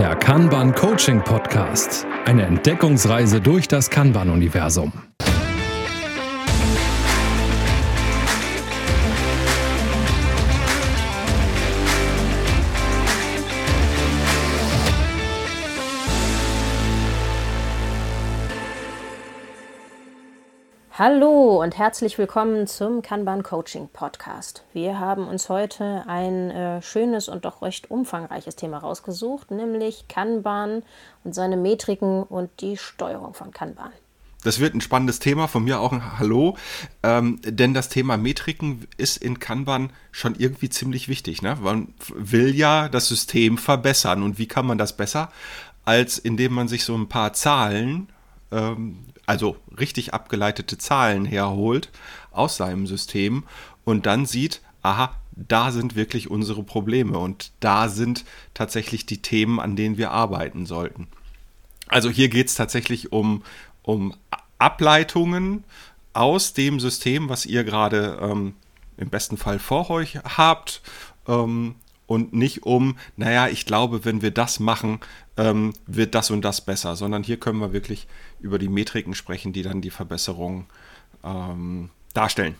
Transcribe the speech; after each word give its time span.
Der 0.00 0.16
Kanban 0.16 0.74
Coaching 0.74 1.22
Podcast. 1.22 2.06
Eine 2.24 2.44
Entdeckungsreise 2.44 3.38
durch 3.42 3.68
das 3.68 3.90
Kanban-Universum. 3.90 4.94
Hallo 21.02 21.62
und 21.62 21.78
herzlich 21.78 22.18
willkommen 22.18 22.66
zum 22.66 23.00
Kanban 23.00 23.42
Coaching 23.42 23.88
Podcast. 23.90 24.64
Wir 24.74 25.00
haben 25.00 25.28
uns 25.28 25.48
heute 25.48 26.04
ein 26.06 26.50
äh, 26.50 26.82
schönes 26.82 27.30
und 27.30 27.46
doch 27.46 27.62
recht 27.62 27.90
umfangreiches 27.90 28.54
Thema 28.54 28.76
rausgesucht, 28.76 29.50
nämlich 29.50 30.08
Kanban 30.08 30.82
und 31.24 31.34
seine 31.34 31.56
Metriken 31.56 32.22
und 32.22 32.50
die 32.60 32.76
Steuerung 32.76 33.32
von 33.32 33.50
Kanban. 33.50 33.92
Das 34.44 34.60
wird 34.60 34.74
ein 34.74 34.82
spannendes 34.82 35.20
Thema, 35.20 35.48
von 35.48 35.64
mir 35.64 35.80
auch 35.80 35.92
ein 35.92 36.18
Hallo, 36.18 36.58
ähm, 37.02 37.40
denn 37.44 37.72
das 37.72 37.88
Thema 37.88 38.18
Metriken 38.18 38.86
ist 38.98 39.16
in 39.16 39.38
Kanban 39.38 39.94
schon 40.12 40.34
irgendwie 40.34 40.68
ziemlich 40.68 41.08
wichtig. 41.08 41.40
Ne? 41.40 41.56
Man 41.62 41.94
will 42.14 42.54
ja 42.54 42.90
das 42.90 43.08
System 43.08 43.56
verbessern 43.56 44.22
und 44.22 44.38
wie 44.38 44.48
kann 44.48 44.66
man 44.66 44.76
das 44.76 44.94
besser, 44.94 45.30
als 45.86 46.18
indem 46.18 46.52
man 46.52 46.68
sich 46.68 46.84
so 46.84 46.94
ein 46.94 47.08
paar 47.08 47.32
Zahlen 47.32 48.10
ähm, 48.52 49.06
also 49.30 49.56
richtig 49.78 50.12
abgeleitete 50.12 50.76
Zahlen 50.76 51.24
herholt 51.24 51.88
aus 52.32 52.56
seinem 52.56 52.88
System 52.88 53.44
und 53.84 54.04
dann 54.04 54.26
sieht, 54.26 54.60
aha, 54.82 55.14
da 55.30 55.70
sind 55.70 55.94
wirklich 55.94 56.28
unsere 56.28 56.64
Probleme 56.64 57.16
und 57.16 57.52
da 57.60 57.88
sind 57.88 58.24
tatsächlich 58.54 59.06
die 59.06 59.22
Themen, 59.22 59.60
an 59.60 59.76
denen 59.76 59.98
wir 59.98 60.10
arbeiten 60.10 60.66
sollten. 60.66 61.06
Also 61.86 62.10
hier 62.10 62.28
geht 62.28 62.48
es 62.48 62.56
tatsächlich 62.56 63.12
um, 63.12 63.44
um 63.82 64.16
Ableitungen 64.58 65.62
aus 66.12 66.52
dem 66.52 66.80
System, 66.80 67.28
was 67.28 67.46
ihr 67.46 67.62
gerade 67.62 68.18
ähm, 68.20 68.54
im 68.96 69.10
besten 69.10 69.36
Fall 69.36 69.60
vor 69.60 69.90
euch 69.90 70.18
habt 70.24 70.82
ähm, 71.28 71.76
und 72.10 72.32
nicht 72.32 72.66
um, 72.66 72.98
naja, 73.14 73.46
ich 73.46 73.66
glaube, 73.66 74.04
wenn 74.04 74.20
wir 74.20 74.32
das 74.32 74.58
machen, 74.58 74.98
ähm, 75.36 75.74
wird 75.86 76.16
das 76.16 76.32
und 76.32 76.44
das 76.44 76.60
besser, 76.60 76.96
sondern 76.96 77.22
hier 77.22 77.38
können 77.38 77.60
wir 77.60 77.72
wirklich 77.72 78.08
über 78.40 78.58
die 78.58 78.68
Metriken 78.68 79.14
sprechen, 79.14 79.52
die 79.52 79.62
dann 79.62 79.80
die 79.80 79.90
Verbesserung 79.90 80.66
ähm, 81.22 81.90
darstellen. 82.12 82.56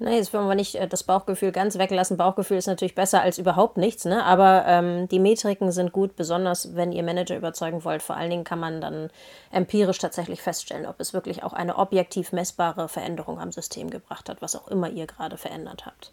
Nee, 0.00 0.16
jetzt 0.16 0.34
wollen 0.34 0.48
wir 0.48 0.56
nicht 0.56 0.74
äh, 0.74 0.88
das 0.88 1.04
Bauchgefühl 1.04 1.52
ganz 1.52 1.78
weglassen. 1.78 2.16
Bauchgefühl 2.16 2.56
ist 2.56 2.66
natürlich 2.66 2.96
besser 2.96 3.22
als 3.22 3.38
überhaupt 3.38 3.76
nichts, 3.76 4.04
ne? 4.04 4.24
aber 4.24 4.64
ähm, 4.66 5.06
die 5.06 5.20
Metriken 5.20 5.70
sind 5.70 5.92
gut, 5.92 6.16
besonders 6.16 6.74
wenn 6.74 6.90
ihr 6.90 7.04
Manager 7.04 7.36
überzeugen 7.36 7.84
wollt. 7.84 8.02
Vor 8.02 8.16
allen 8.16 8.30
Dingen 8.30 8.44
kann 8.44 8.58
man 8.58 8.80
dann 8.80 9.10
empirisch 9.52 9.98
tatsächlich 9.98 10.42
feststellen, 10.42 10.86
ob 10.86 10.98
es 10.98 11.14
wirklich 11.14 11.44
auch 11.44 11.52
eine 11.52 11.76
objektiv 11.78 12.32
messbare 12.32 12.88
Veränderung 12.88 13.38
am 13.38 13.52
System 13.52 13.90
gebracht 13.90 14.28
hat, 14.28 14.42
was 14.42 14.56
auch 14.56 14.66
immer 14.66 14.90
ihr 14.90 15.06
gerade 15.06 15.36
verändert 15.36 15.86
habt. 15.86 16.12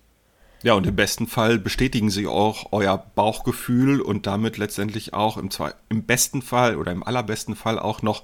Ja, 0.64 0.75
und 0.75 0.88
im 0.88 0.95
besten 0.95 1.28
Fall 1.28 1.59
bestätigen 1.59 2.09
sie 2.09 2.25
auch 2.25 2.72
euer 2.72 2.97
Bauchgefühl 2.97 4.00
und 4.00 4.25
damit 4.28 4.58
letztendlich 4.58 5.14
auch 5.14 5.36
im, 5.36 5.50
im 5.89 6.03
besten 6.03 6.42
Fall 6.42 6.78
oder 6.78 6.94
im 6.94 7.03
allerbesten 7.03 7.58
Fall 7.58 7.78
auch 7.78 8.02
noch 8.02 8.23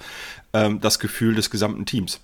ähm, 0.53 0.79
das 0.79 0.99
Gefühl 0.99 1.35
des 1.35 1.49
gesamten 1.49 1.85
Teams. 1.85 2.21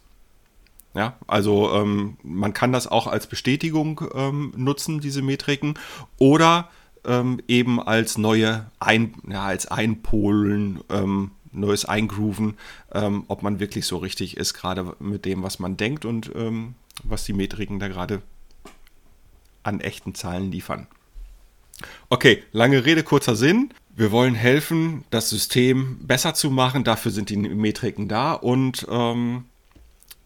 Ja, 0.94 1.18
also 1.28 1.74
ähm, 1.74 2.16
man 2.24 2.54
kann 2.54 2.72
das 2.72 2.88
auch 2.88 3.08
als 3.08 3.28
Bestätigung 3.28 4.10
ähm, 4.16 4.54
nutzen, 4.56 5.02
diese 5.02 5.22
Metriken, 5.22 5.74
oder 6.18 6.70
ähm, 7.04 7.42
eben 7.50 7.82
als 7.84 8.18
neue 8.18 8.72
Ein, 8.80 9.16
ja, 9.30 9.44
als 9.44 9.66
Einpolen, 9.68 10.80
ähm, 10.90 11.32
neues 11.52 11.84
Eingrooven, 11.84 12.54
ähm, 12.94 13.26
ob 13.28 13.44
man 13.44 13.60
wirklich 13.60 13.86
so 13.86 13.98
richtig 13.98 14.38
ist, 14.38 14.54
gerade 14.54 14.96
mit 15.00 15.26
dem, 15.26 15.44
was 15.44 15.60
man 15.60 15.76
denkt 15.76 16.06
und 16.06 16.32
was 17.04 17.26
die 17.26 17.34
Metriken 17.34 17.80
da 17.80 17.88
gerade 17.88 18.22
an 19.66 19.80
echten 19.80 20.16
Zahlen 20.16 20.52
liefern. 20.52 20.88
Okay, 22.10 22.44
lange 22.52 22.86
Rede, 22.86 23.04
kurzer 23.04 23.36
Sinn. 23.36 23.72
Wir 23.96 24.12
wollen 24.12 24.36
helfen, 24.36 25.06
das 25.10 25.30
System 25.30 26.00
besser 26.06 26.34
zu 26.34 26.50
machen. 26.52 26.84
Dafür 26.84 27.12
sind 27.12 27.30
die 27.30 27.38
Metriken 27.38 28.08
da. 28.08 28.34
Und 28.34 28.86
ähm, 28.90 29.46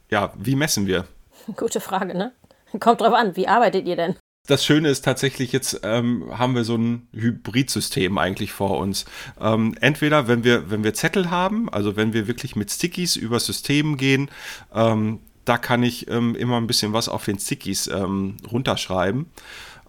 ja, 0.10 0.34
wie 0.38 0.56
messen 0.56 0.88
wir? 0.88 1.08
Gute 1.56 1.80
Frage, 1.80 2.18
ne? 2.18 2.32
Kommt 2.80 3.02
drauf 3.02 3.14
an, 3.14 3.36
wie 3.36 3.48
arbeitet 3.48 3.88
ihr 3.88 3.96
denn? 3.96 4.16
Das 4.48 4.66
Schöne 4.66 4.90
ist 4.90 5.06
tatsächlich, 5.06 5.52
jetzt 5.52 5.82
ähm, 5.84 6.26
haben 6.36 6.56
wir 6.56 6.64
so 6.64 6.76
ein 6.76 7.08
Hybridsystem 7.14 8.18
eigentlich 8.18 8.52
vor 8.52 8.80
uns. 8.80 9.06
Ähm, 9.40 9.76
entweder, 9.80 10.28
wenn 10.28 10.44
wir, 10.44 10.72
wenn 10.72 10.84
wir 10.84 10.96
Zettel 10.96 11.30
haben, 11.30 11.70
also 11.70 11.96
wenn 11.96 12.14
wir 12.14 12.28
wirklich 12.28 12.56
mit 12.56 12.72
Stickies 12.72 13.16
übers 13.16 13.46
System 13.46 13.98
gehen, 13.98 14.32
ähm, 14.74 15.20
da 15.50 15.58
kann 15.58 15.82
ich 15.82 16.08
ähm, 16.12 16.36
immer 16.36 16.58
ein 16.58 16.68
bisschen 16.68 16.94
was 16.94 17.10
auf 17.10 17.26
den 17.26 17.40
Stickies 17.40 17.88
ähm, 17.88 18.38
runterschreiben. 18.52 19.26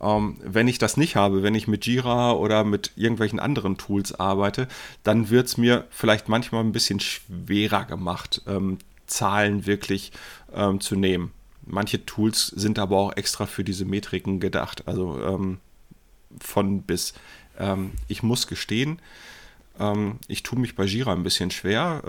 Ähm, 0.01 0.39
wenn 0.43 0.69
ich 0.69 0.79
das 0.79 0.97
nicht 0.97 1.17
habe, 1.17 1.43
wenn 1.43 1.55
ich 1.55 1.69
mit 1.69 1.85
Jira 1.85 2.33
oder 2.33 2.65
mit 2.65 2.93
irgendwelchen 2.97 3.39
anderen 3.39 3.77
Tools 3.77 4.19
arbeite, 4.19 4.69
dann 5.03 5.29
wird 5.29 5.49
es 5.49 5.59
mir 5.59 5.87
vielleicht 5.91 6.31
manchmal 6.31 6.65
ein 6.65 6.73
bisschen 6.73 6.99
schwerer 6.99 7.85
gemacht, 7.85 8.41
ähm, 8.47 8.79
Zahlen 9.07 9.67
wirklich 9.67 10.13
ähm, 10.55 10.81
zu 10.81 10.97
nehmen. 10.97 11.31
Manche 11.67 12.07
Tools 12.07 12.47
sind 12.47 12.79
aber 12.79 12.97
auch 12.97 13.17
extra 13.19 13.45
für 13.45 13.63
diese 13.63 13.85
Metriken 13.85 14.41
gedacht, 14.41 14.89
also 14.89 15.21
ähm, 15.23 15.59
von 16.41 16.83
bis. 16.83 17.13
ich 18.09 18.23
muss 18.23 18.47
gestehen, 18.47 19.01
ich 20.29 20.43
tue 20.43 20.59
mich 20.59 20.77
bei 20.77 20.85
Jira 20.85 21.13
ein 21.13 21.25
bisschen 21.25 21.51
schwer. 21.51 22.03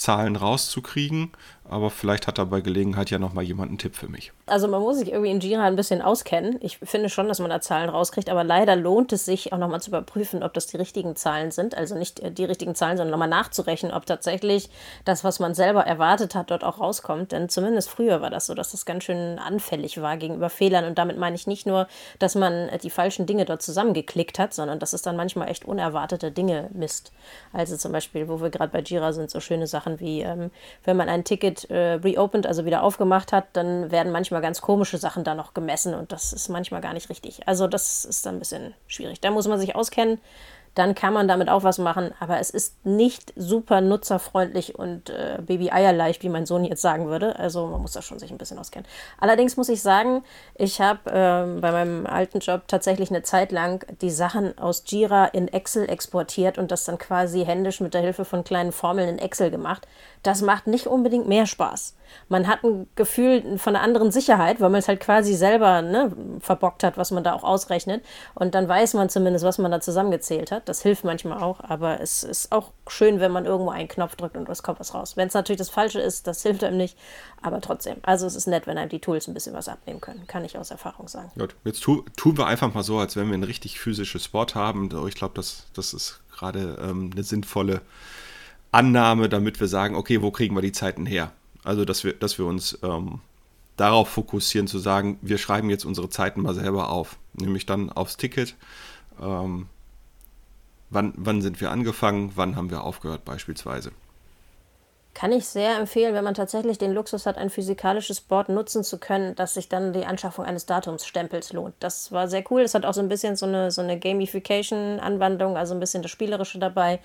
Zahlen 0.00 0.36
rauszukriegen. 0.36 1.30
Aber 1.70 1.88
vielleicht 1.88 2.26
hat 2.26 2.38
da 2.38 2.44
bei 2.44 2.60
Gelegenheit 2.60 3.10
ja 3.10 3.20
nochmal 3.20 3.44
jemand 3.44 3.68
einen 3.68 3.78
Tipp 3.78 3.94
für 3.94 4.08
mich. 4.08 4.32
Also 4.46 4.66
man 4.66 4.82
muss 4.82 4.98
sich 4.98 5.12
irgendwie 5.12 5.30
in 5.30 5.38
Jira 5.38 5.62
ein 5.62 5.76
bisschen 5.76 6.02
auskennen. 6.02 6.58
Ich 6.60 6.78
finde 6.78 7.08
schon, 7.08 7.28
dass 7.28 7.38
man 7.38 7.48
da 7.48 7.60
Zahlen 7.60 7.88
rauskriegt, 7.88 8.28
aber 8.28 8.42
leider 8.42 8.74
lohnt 8.74 9.12
es 9.12 9.24
sich 9.24 9.52
auch 9.52 9.58
nochmal 9.58 9.80
zu 9.80 9.90
überprüfen, 9.90 10.42
ob 10.42 10.52
das 10.52 10.66
die 10.66 10.78
richtigen 10.78 11.14
Zahlen 11.14 11.52
sind. 11.52 11.76
Also 11.76 11.94
nicht 11.94 12.18
äh, 12.18 12.32
die 12.32 12.44
richtigen 12.44 12.74
Zahlen, 12.74 12.96
sondern 12.96 13.12
nochmal 13.12 13.28
nachzurechnen, 13.28 13.92
ob 13.92 14.04
tatsächlich 14.04 14.68
das, 15.04 15.22
was 15.22 15.38
man 15.38 15.54
selber 15.54 15.86
erwartet 15.86 16.34
hat, 16.34 16.50
dort 16.50 16.64
auch 16.64 16.80
rauskommt. 16.80 17.30
Denn 17.30 17.48
zumindest 17.48 17.88
früher 17.88 18.20
war 18.20 18.30
das 18.30 18.46
so, 18.46 18.54
dass 18.54 18.72
das 18.72 18.84
ganz 18.84 19.04
schön 19.04 19.38
anfällig 19.38 20.02
war 20.02 20.16
gegenüber 20.16 20.50
Fehlern. 20.50 20.86
Und 20.86 20.98
damit 20.98 21.18
meine 21.18 21.36
ich 21.36 21.46
nicht 21.46 21.68
nur, 21.68 21.86
dass 22.18 22.34
man 22.34 22.52
äh, 22.52 22.78
die 22.78 22.90
falschen 22.90 23.26
Dinge 23.26 23.44
dort 23.44 23.62
zusammengeklickt 23.62 24.40
hat, 24.40 24.54
sondern 24.54 24.80
dass 24.80 24.92
es 24.92 25.02
dann 25.02 25.14
manchmal 25.14 25.48
echt 25.48 25.66
unerwartete 25.66 26.32
Dinge 26.32 26.68
misst. 26.72 27.12
Also 27.52 27.76
zum 27.76 27.92
Beispiel, 27.92 28.28
wo 28.28 28.40
wir 28.40 28.50
gerade 28.50 28.72
bei 28.72 28.80
Jira 28.80 29.12
sind, 29.12 29.30
so 29.30 29.38
schöne 29.38 29.68
Sachen 29.68 30.00
wie, 30.00 30.22
ähm, 30.22 30.50
wenn 30.82 30.96
man 30.96 31.08
ein 31.08 31.22
Ticket 31.22 31.59
äh, 31.64 31.94
reopened, 31.94 32.46
also 32.46 32.64
wieder 32.64 32.82
aufgemacht 32.82 33.32
hat, 33.32 33.46
dann 33.52 33.90
werden 33.90 34.12
manchmal 34.12 34.30
manchmal 34.30 34.42
ganz 34.42 34.60
komische 34.60 34.98
Sachen 34.98 35.24
da 35.24 35.34
noch 35.34 35.54
gemessen 35.54 35.94
und 35.94 36.12
das 36.12 36.32
ist 36.32 36.48
manchmal 36.48 36.80
gar 36.80 36.92
nicht 36.92 37.10
richtig. 37.10 37.46
Also 37.46 37.66
das 37.66 38.04
ist 38.04 38.24
dann 38.26 38.36
ein 38.36 38.38
bisschen 38.38 38.74
schwierig. 38.86 39.20
Da 39.20 39.30
muss 39.30 39.48
man 39.48 39.58
sich 39.58 39.74
auskennen 39.74 40.18
dann 40.80 40.94
kann 40.94 41.12
man 41.12 41.28
damit 41.28 41.50
auch 41.50 41.62
was 41.62 41.76
machen. 41.76 42.14
Aber 42.20 42.40
es 42.40 42.48
ist 42.48 42.86
nicht 42.86 43.34
super 43.36 43.82
nutzerfreundlich 43.82 44.78
und 44.78 45.10
äh, 45.10 45.38
Baby-Eierleicht, 45.46 46.22
wie 46.22 46.30
mein 46.30 46.46
Sohn 46.46 46.64
jetzt 46.64 46.80
sagen 46.80 47.08
würde. 47.08 47.38
Also 47.38 47.66
man 47.66 47.82
muss 47.82 47.92
da 47.92 48.00
schon 48.00 48.18
sich 48.18 48.30
ein 48.30 48.38
bisschen 48.38 48.58
auskennen. 48.58 48.88
Allerdings 49.18 49.58
muss 49.58 49.68
ich 49.68 49.82
sagen, 49.82 50.24
ich 50.54 50.80
habe 50.80 51.00
ähm, 51.12 51.60
bei 51.60 51.70
meinem 51.70 52.06
alten 52.06 52.38
Job 52.38 52.62
tatsächlich 52.66 53.10
eine 53.10 53.22
Zeit 53.22 53.52
lang 53.52 53.84
die 54.00 54.10
Sachen 54.10 54.56
aus 54.56 54.84
Jira 54.86 55.26
in 55.26 55.48
Excel 55.48 55.86
exportiert 55.86 56.56
und 56.56 56.70
das 56.70 56.84
dann 56.84 56.96
quasi 56.96 57.44
händisch 57.44 57.80
mit 57.80 57.92
der 57.92 58.00
Hilfe 58.00 58.24
von 58.24 58.42
kleinen 58.42 58.72
Formeln 58.72 59.10
in 59.10 59.18
Excel 59.18 59.50
gemacht. 59.50 59.86
Das 60.22 60.40
macht 60.40 60.66
nicht 60.66 60.86
unbedingt 60.86 61.28
mehr 61.28 61.44
Spaß. 61.44 61.94
Man 62.28 62.46
hat 62.46 62.64
ein 62.64 62.86
Gefühl 62.94 63.58
von 63.58 63.74
einer 63.74 63.84
anderen 63.84 64.12
Sicherheit, 64.12 64.60
weil 64.60 64.70
man 64.70 64.78
es 64.78 64.88
halt 64.88 65.00
quasi 65.00 65.34
selber 65.34 65.82
ne, 65.82 66.12
verbockt 66.40 66.84
hat, 66.84 66.96
was 66.96 67.10
man 67.10 67.24
da 67.24 67.32
auch 67.32 67.44
ausrechnet. 67.44 68.04
Und 68.34 68.54
dann 68.54 68.68
weiß 68.68 68.94
man 68.94 69.08
zumindest, 69.08 69.44
was 69.44 69.58
man 69.58 69.70
da 69.70 69.80
zusammengezählt 69.80 70.50
hat. 70.52 70.68
Das 70.68 70.82
hilft 70.82 71.04
manchmal 71.04 71.42
auch, 71.42 71.60
aber 71.60 72.00
es 72.00 72.22
ist 72.22 72.52
auch 72.52 72.70
schön, 72.88 73.20
wenn 73.20 73.32
man 73.32 73.46
irgendwo 73.46 73.70
einen 73.70 73.88
Knopf 73.88 74.16
drückt 74.16 74.36
und 74.36 74.48
es 74.48 74.62
kommt 74.62 74.80
was 74.80 74.94
raus. 74.94 75.16
Wenn 75.16 75.28
es 75.28 75.34
natürlich 75.34 75.58
das 75.58 75.70
Falsche 75.70 76.00
ist, 76.00 76.26
das 76.26 76.42
hilft 76.50 76.64
einem 76.64 76.76
nicht, 76.76 76.96
aber 77.42 77.60
trotzdem. 77.60 77.96
Also 78.02 78.26
es 78.26 78.36
ist 78.36 78.46
nett, 78.46 78.66
wenn 78.66 78.78
einem 78.78 78.90
die 78.90 79.00
Tools 79.00 79.28
ein 79.28 79.34
bisschen 79.34 79.54
was 79.54 79.68
abnehmen 79.68 80.00
können, 80.00 80.26
kann 80.26 80.44
ich 80.44 80.56
aus 80.58 80.70
Erfahrung 80.70 81.08
sagen. 81.08 81.30
Gut, 81.38 81.54
jetzt 81.64 81.82
tu, 81.82 82.04
tun 82.16 82.38
wir 82.38 82.46
einfach 82.46 82.72
mal 82.74 82.82
so, 82.82 82.98
als 82.98 83.16
wenn 83.16 83.28
wir 83.28 83.34
ein 83.34 83.44
richtig 83.44 83.80
physisches 83.80 84.24
Sport 84.24 84.54
haben. 84.54 84.88
Ich 85.08 85.14
glaube, 85.14 85.34
das, 85.34 85.66
das 85.74 85.92
ist 85.92 86.20
gerade 86.30 86.78
ähm, 86.80 87.10
eine 87.12 87.22
sinnvolle 87.22 87.82
Annahme, 88.72 89.28
damit 89.28 89.60
wir 89.60 89.68
sagen, 89.68 89.96
okay, 89.96 90.22
wo 90.22 90.30
kriegen 90.30 90.54
wir 90.54 90.62
die 90.62 90.72
Zeiten 90.72 91.06
her? 91.06 91.32
Also, 91.64 91.84
dass 91.84 92.04
wir, 92.04 92.14
dass 92.14 92.38
wir 92.38 92.46
uns 92.46 92.78
ähm, 92.82 93.20
darauf 93.76 94.08
fokussieren, 94.08 94.66
zu 94.66 94.78
sagen, 94.78 95.18
wir 95.22 95.38
schreiben 95.38 95.70
jetzt 95.70 95.84
unsere 95.84 96.08
Zeiten 96.10 96.42
mal 96.42 96.54
selber 96.54 96.90
auf. 96.90 97.16
Nämlich 97.34 97.66
dann 97.66 97.90
aufs 97.90 98.16
Ticket. 98.16 98.56
Ähm, 99.20 99.66
Wann, 100.90 101.14
wann 101.16 101.40
sind 101.40 101.60
wir 101.60 101.70
angefangen? 101.70 102.32
Wann 102.34 102.56
haben 102.56 102.70
wir 102.70 102.82
aufgehört 102.82 103.24
beispielsweise? 103.24 103.92
Kann 105.12 105.32
ich 105.32 105.46
sehr 105.46 105.76
empfehlen, 105.76 106.14
wenn 106.14 106.22
man 106.22 106.34
tatsächlich 106.34 106.78
den 106.78 106.92
Luxus 106.92 107.26
hat, 107.26 107.36
ein 107.36 107.50
physikalisches 107.50 108.20
Board 108.20 108.48
nutzen 108.48 108.84
zu 108.84 108.98
können, 108.98 109.34
dass 109.34 109.54
sich 109.54 109.68
dann 109.68 109.92
die 109.92 110.06
Anschaffung 110.06 110.44
eines 110.44 110.66
Datumsstempels 110.66 111.52
lohnt. 111.52 111.74
Das 111.80 112.12
war 112.12 112.28
sehr 112.28 112.44
cool. 112.50 112.62
Das 112.62 112.74
hat 112.74 112.86
auch 112.86 112.94
so 112.94 113.00
ein 113.00 113.08
bisschen 113.08 113.34
so 113.34 113.44
eine, 113.44 113.72
so 113.72 113.82
eine 113.82 113.98
Gamification-Anwandlung, 113.98 115.56
also 115.56 115.74
ein 115.74 115.80
bisschen 115.80 116.02
das 116.02 116.12
Spielerische 116.12 116.60
dabei, 116.60 117.00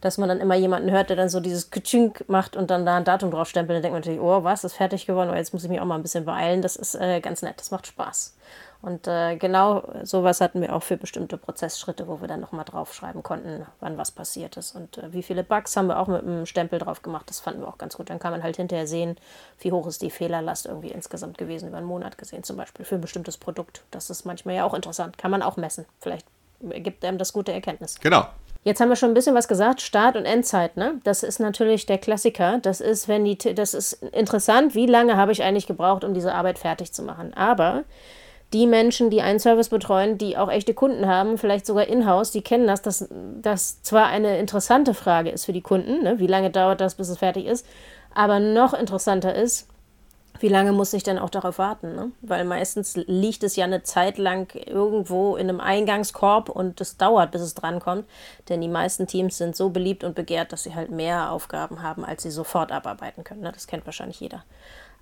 dass 0.00 0.16
man 0.16 0.30
dann 0.30 0.40
immer 0.40 0.54
jemanden 0.54 0.90
hört, 0.90 1.10
der 1.10 1.16
dann 1.16 1.28
so 1.28 1.38
dieses 1.38 1.70
Kütschink 1.70 2.24
macht 2.28 2.56
und 2.56 2.70
dann 2.70 2.86
da 2.86 2.96
ein 2.96 3.04
Datum 3.04 3.30
drauf 3.30 3.48
stempelt. 3.48 3.76
Dann 3.76 3.82
denkt 3.82 3.92
man 3.92 4.00
natürlich, 4.00 4.20
oh, 4.20 4.42
was, 4.42 4.64
ist 4.64 4.74
fertig 4.74 5.04
geworden? 5.04 5.28
Oh, 5.30 5.36
jetzt 5.36 5.52
muss 5.52 5.62
ich 5.62 5.70
mich 5.70 5.80
auch 5.80 5.86
mal 5.86 5.96
ein 5.96 6.02
bisschen 6.02 6.24
beeilen. 6.24 6.62
Das 6.62 6.76
ist 6.76 6.94
äh, 6.94 7.20
ganz 7.20 7.42
nett, 7.42 7.56
das 7.58 7.70
macht 7.70 7.86
Spaß. 7.86 8.34
Und 8.82 9.06
äh, 9.06 9.36
genau 9.36 9.82
sowas 10.04 10.40
hatten 10.40 10.62
wir 10.62 10.74
auch 10.74 10.82
für 10.82 10.96
bestimmte 10.96 11.36
Prozessschritte, 11.36 12.08
wo 12.08 12.20
wir 12.20 12.28
dann 12.28 12.40
nochmal 12.40 12.64
draufschreiben 12.64 13.22
konnten, 13.22 13.66
wann 13.80 13.98
was 13.98 14.10
passiert 14.10 14.56
ist. 14.56 14.74
Und 14.74 14.96
äh, 14.98 15.12
wie 15.12 15.22
viele 15.22 15.44
Bugs 15.44 15.76
haben 15.76 15.88
wir 15.88 15.98
auch 15.98 16.08
mit 16.08 16.22
einem 16.22 16.46
Stempel 16.46 16.78
drauf 16.78 17.02
gemacht. 17.02 17.28
Das 17.28 17.40
fanden 17.40 17.60
wir 17.60 17.68
auch 17.68 17.78
ganz 17.78 17.96
gut. 17.96 18.08
Dann 18.08 18.18
kann 18.18 18.32
man 18.32 18.42
halt 18.42 18.56
hinterher 18.56 18.86
sehen, 18.86 19.16
wie 19.58 19.72
hoch 19.72 19.86
ist 19.86 20.00
die 20.00 20.10
Fehlerlast 20.10 20.64
irgendwie 20.64 20.90
insgesamt 20.90 21.36
gewesen, 21.36 21.68
über 21.68 21.76
einen 21.76 21.86
Monat 21.86 22.16
gesehen 22.16 22.42
zum 22.42 22.56
Beispiel, 22.56 22.86
für 22.86 22.94
ein 22.94 23.02
bestimmtes 23.02 23.36
Produkt. 23.36 23.82
Das 23.90 24.08
ist 24.08 24.24
manchmal 24.24 24.54
ja 24.54 24.64
auch 24.64 24.74
interessant. 24.74 25.18
Kann 25.18 25.30
man 25.30 25.42
auch 25.42 25.58
messen. 25.58 25.84
Vielleicht 26.00 26.26
gibt 26.60 27.04
einem 27.04 27.18
das 27.18 27.34
gute 27.34 27.52
Erkenntnis. 27.52 28.00
Genau. 28.00 28.26
Jetzt 28.62 28.80
haben 28.80 28.90
wir 28.90 28.96
schon 28.96 29.10
ein 29.10 29.14
bisschen 29.14 29.34
was 29.34 29.48
gesagt, 29.48 29.80
Start- 29.80 30.16
und 30.16 30.26
Endzeit, 30.26 30.76
ne? 30.76 31.00
Das 31.02 31.22
ist 31.22 31.38
natürlich 31.38 31.86
der 31.86 31.96
Klassiker. 31.96 32.58
Das 32.58 32.82
ist, 32.82 33.08
wenn 33.08 33.24
die, 33.24 33.36
das 33.36 33.72
ist 33.72 33.94
interessant, 34.12 34.74
wie 34.74 34.84
lange 34.86 35.16
habe 35.16 35.32
ich 35.32 35.42
eigentlich 35.42 35.66
gebraucht, 35.66 36.04
um 36.04 36.12
diese 36.12 36.34
Arbeit 36.34 36.58
fertig 36.58 36.92
zu 36.92 37.02
machen. 37.02 37.32
Aber 37.32 37.84
die 38.52 38.66
Menschen, 38.66 39.10
die 39.10 39.22
einen 39.22 39.38
Service 39.38 39.68
betreuen, 39.68 40.18
die 40.18 40.36
auch 40.36 40.50
echte 40.50 40.74
Kunden 40.74 41.06
haben, 41.06 41.38
vielleicht 41.38 41.66
sogar 41.66 41.86
in-house, 41.86 42.32
die 42.32 42.42
kennen 42.42 42.66
das, 42.66 42.82
dass 42.82 43.08
das 43.40 43.82
zwar 43.82 44.06
eine 44.06 44.38
interessante 44.38 44.94
Frage 44.94 45.30
ist 45.30 45.44
für 45.44 45.52
die 45.52 45.60
Kunden, 45.60 46.02
ne? 46.02 46.18
wie 46.18 46.26
lange 46.26 46.50
dauert 46.50 46.80
das, 46.80 46.96
bis 46.96 47.08
es 47.08 47.18
fertig 47.18 47.46
ist, 47.46 47.64
aber 48.12 48.40
noch 48.40 48.74
interessanter 48.74 49.34
ist, 49.34 49.68
wie 50.40 50.48
lange 50.48 50.72
muss 50.72 50.92
ich 50.94 51.02
denn 51.02 51.18
auch 51.18 51.28
darauf 51.28 51.58
warten? 51.58 51.94
Ne? 51.94 52.12
Weil 52.22 52.44
meistens 52.46 52.96
liegt 52.96 53.44
es 53.44 53.56
ja 53.56 53.66
eine 53.66 53.82
Zeit 53.82 54.16
lang 54.16 54.54
irgendwo 54.54 55.36
in 55.36 55.48
einem 55.48 55.60
Eingangskorb 55.60 56.48
und 56.48 56.80
es 56.80 56.96
dauert, 56.96 57.30
bis 57.30 57.42
es 57.42 57.54
drankommt. 57.54 58.06
Denn 58.48 58.62
die 58.62 58.68
meisten 58.68 59.06
Teams 59.06 59.36
sind 59.36 59.54
so 59.54 59.68
beliebt 59.68 60.02
und 60.02 60.14
begehrt, 60.14 60.52
dass 60.52 60.62
sie 60.62 60.74
halt 60.74 60.90
mehr 60.90 61.30
Aufgaben 61.30 61.82
haben, 61.82 62.06
als 62.06 62.22
sie 62.22 62.30
sofort 62.30 62.72
abarbeiten 62.72 63.22
können. 63.22 63.42
Ne? 63.42 63.52
Das 63.52 63.66
kennt 63.66 63.84
wahrscheinlich 63.84 64.20
jeder. 64.20 64.42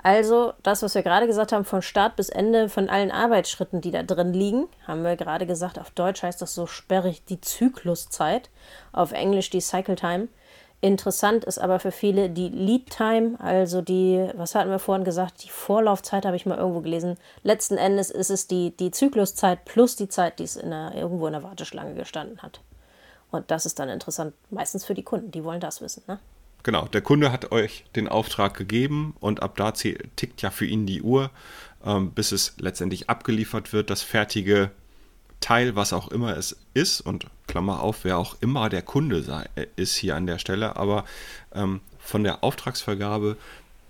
Also 0.00 0.52
das, 0.62 0.82
was 0.82 0.94
wir 0.94 1.02
gerade 1.02 1.26
gesagt 1.26 1.52
haben, 1.52 1.64
von 1.64 1.82
Start 1.82 2.16
bis 2.16 2.28
Ende 2.28 2.68
von 2.68 2.88
allen 2.88 3.10
Arbeitsschritten, 3.10 3.80
die 3.80 3.90
da 3.90 4.04
drin 4.04 4.32
liegen, 4.32 4.68
haben 4.86 5.02
wir 5.02 5.16
gerade 5.16 5.44
gesagt, 5.44 5.78
auf 5.78 5.90
Deutsch 5.90 6.22
heißt 6.22 6.40
das 6.40 6.54
so 6.54 6.66
sperrig 6.66 7.24
die 7.24 7.40
Zykluszeit, 7.40 8.48
auf 8.92 9.12
Englisch 9.12 9.50
die 9.50 9.60
Cycle 9.60 9.96
Time. 9.96 10.28
Interessant 10.80 11.44
ist 11.44 11.58
aber 11.58 11.80
für 11.80 11.90
viele 11.90 12.30
die 12.30 12.48
Lead 12.48 12.90
Time, 12.90 13.34
also 13.40 13.82
die, 13.82 14.30
was 14.34 14.54
hatten 14.54 14.70
wir 14.70 14.78
vorhin 14.78 15.04
gesagt, 15.04 15.42
die 15.42 15.48
Vorlaufzeit 15.48 16.24
habe 16.24 16.36
ich 16.36 16.46
mal 16.46 16.56
irgendwo 16.56 16.80
gelesen. 16.80 17.16
Letzten 17.42 17.76
Endes 17.76 18.10
ist 18.10 18.30
es 18.30 18.46
die, 18.46 18.76
die 18.76 18.92
Zykluszeit 18.92 19.64
plus 19.64 19.96
die 19.96 20.08
Zeit, 20.08 20.38
die 20.38 20.44
es 20.44 20.54
in 20.54 20.70
der, 20.70 20.94
irgendwo 20.94 21.26
in 21.26 21.32
der 21.32 21.42
Warteschlange 21.42 21.94
gestanden 21.94 22.40
hat. 22.42 22.60
Und 23.32 23.50
das 23.50 23.66
ist 23.66 23.80
dann 23.80 23.88
interessant, 23.88 24.34
meistens 24.50 24.84
für 24.84 24.94
die 24.94 25.02
Kunden, 25.02 25.32
die 25.32 25.42
wollen 25.42 25.60
das 25.60 25.80
wissen. 25.80 26.04
Ne? 26.06 26.20
Genau, 26.62 26.86
der 26.86 27.00
Kunde 27.00 27.32
hat 27.32 27.52
euch 27.52 27.84
den 27.94 28.08
Auftrag 28.08 28.54
gegeben 28.54 29.14
und 29.20 29.42
ab 29.42 29.56
da 29.56 29.70
tickt 29.72 30.42
ja 30.42 30.50
für 30.50 30.66
ihn 30.66 30.86
die 30.86 31.02
Uhr, 31.02 31.30
ähm, 31.84 32.10
bis 32.10 32.32
es 32.32 32.54
letztendlich 32.58 33.08
abgeliefert 33.08 33.72
wird, 33.72 33.90
das 33.90 34.02
fertige 34.02 34.70
Teil, 35.40 35.76
was 35.76 35.92
auch 35.92 36.08
immer 36.08 36.36
es 36.36 36.56
ist, 36.74 37.00
und 37.00 37.26
Klammer 37.46 37.80
auf, 37.80 38.04
wer 38.04 38.18
auch 38.18 38.36
immer 38.40 38.68
der 38.68 38.82
Kunde 38.82 39.22
sei, 39.22 39.46
äh, 39.54 39.66
ist 39.76 39.96
hier 39.96 40.16
an 40.16 40.26
der 40.26 40.38
Stelle, 40.38 40.76
aber 40.76 41.04
ähm, 41.54 41.80
von 41.98 42.24
der 42.24 42.42
Auftragsvergabe 42.42 43.36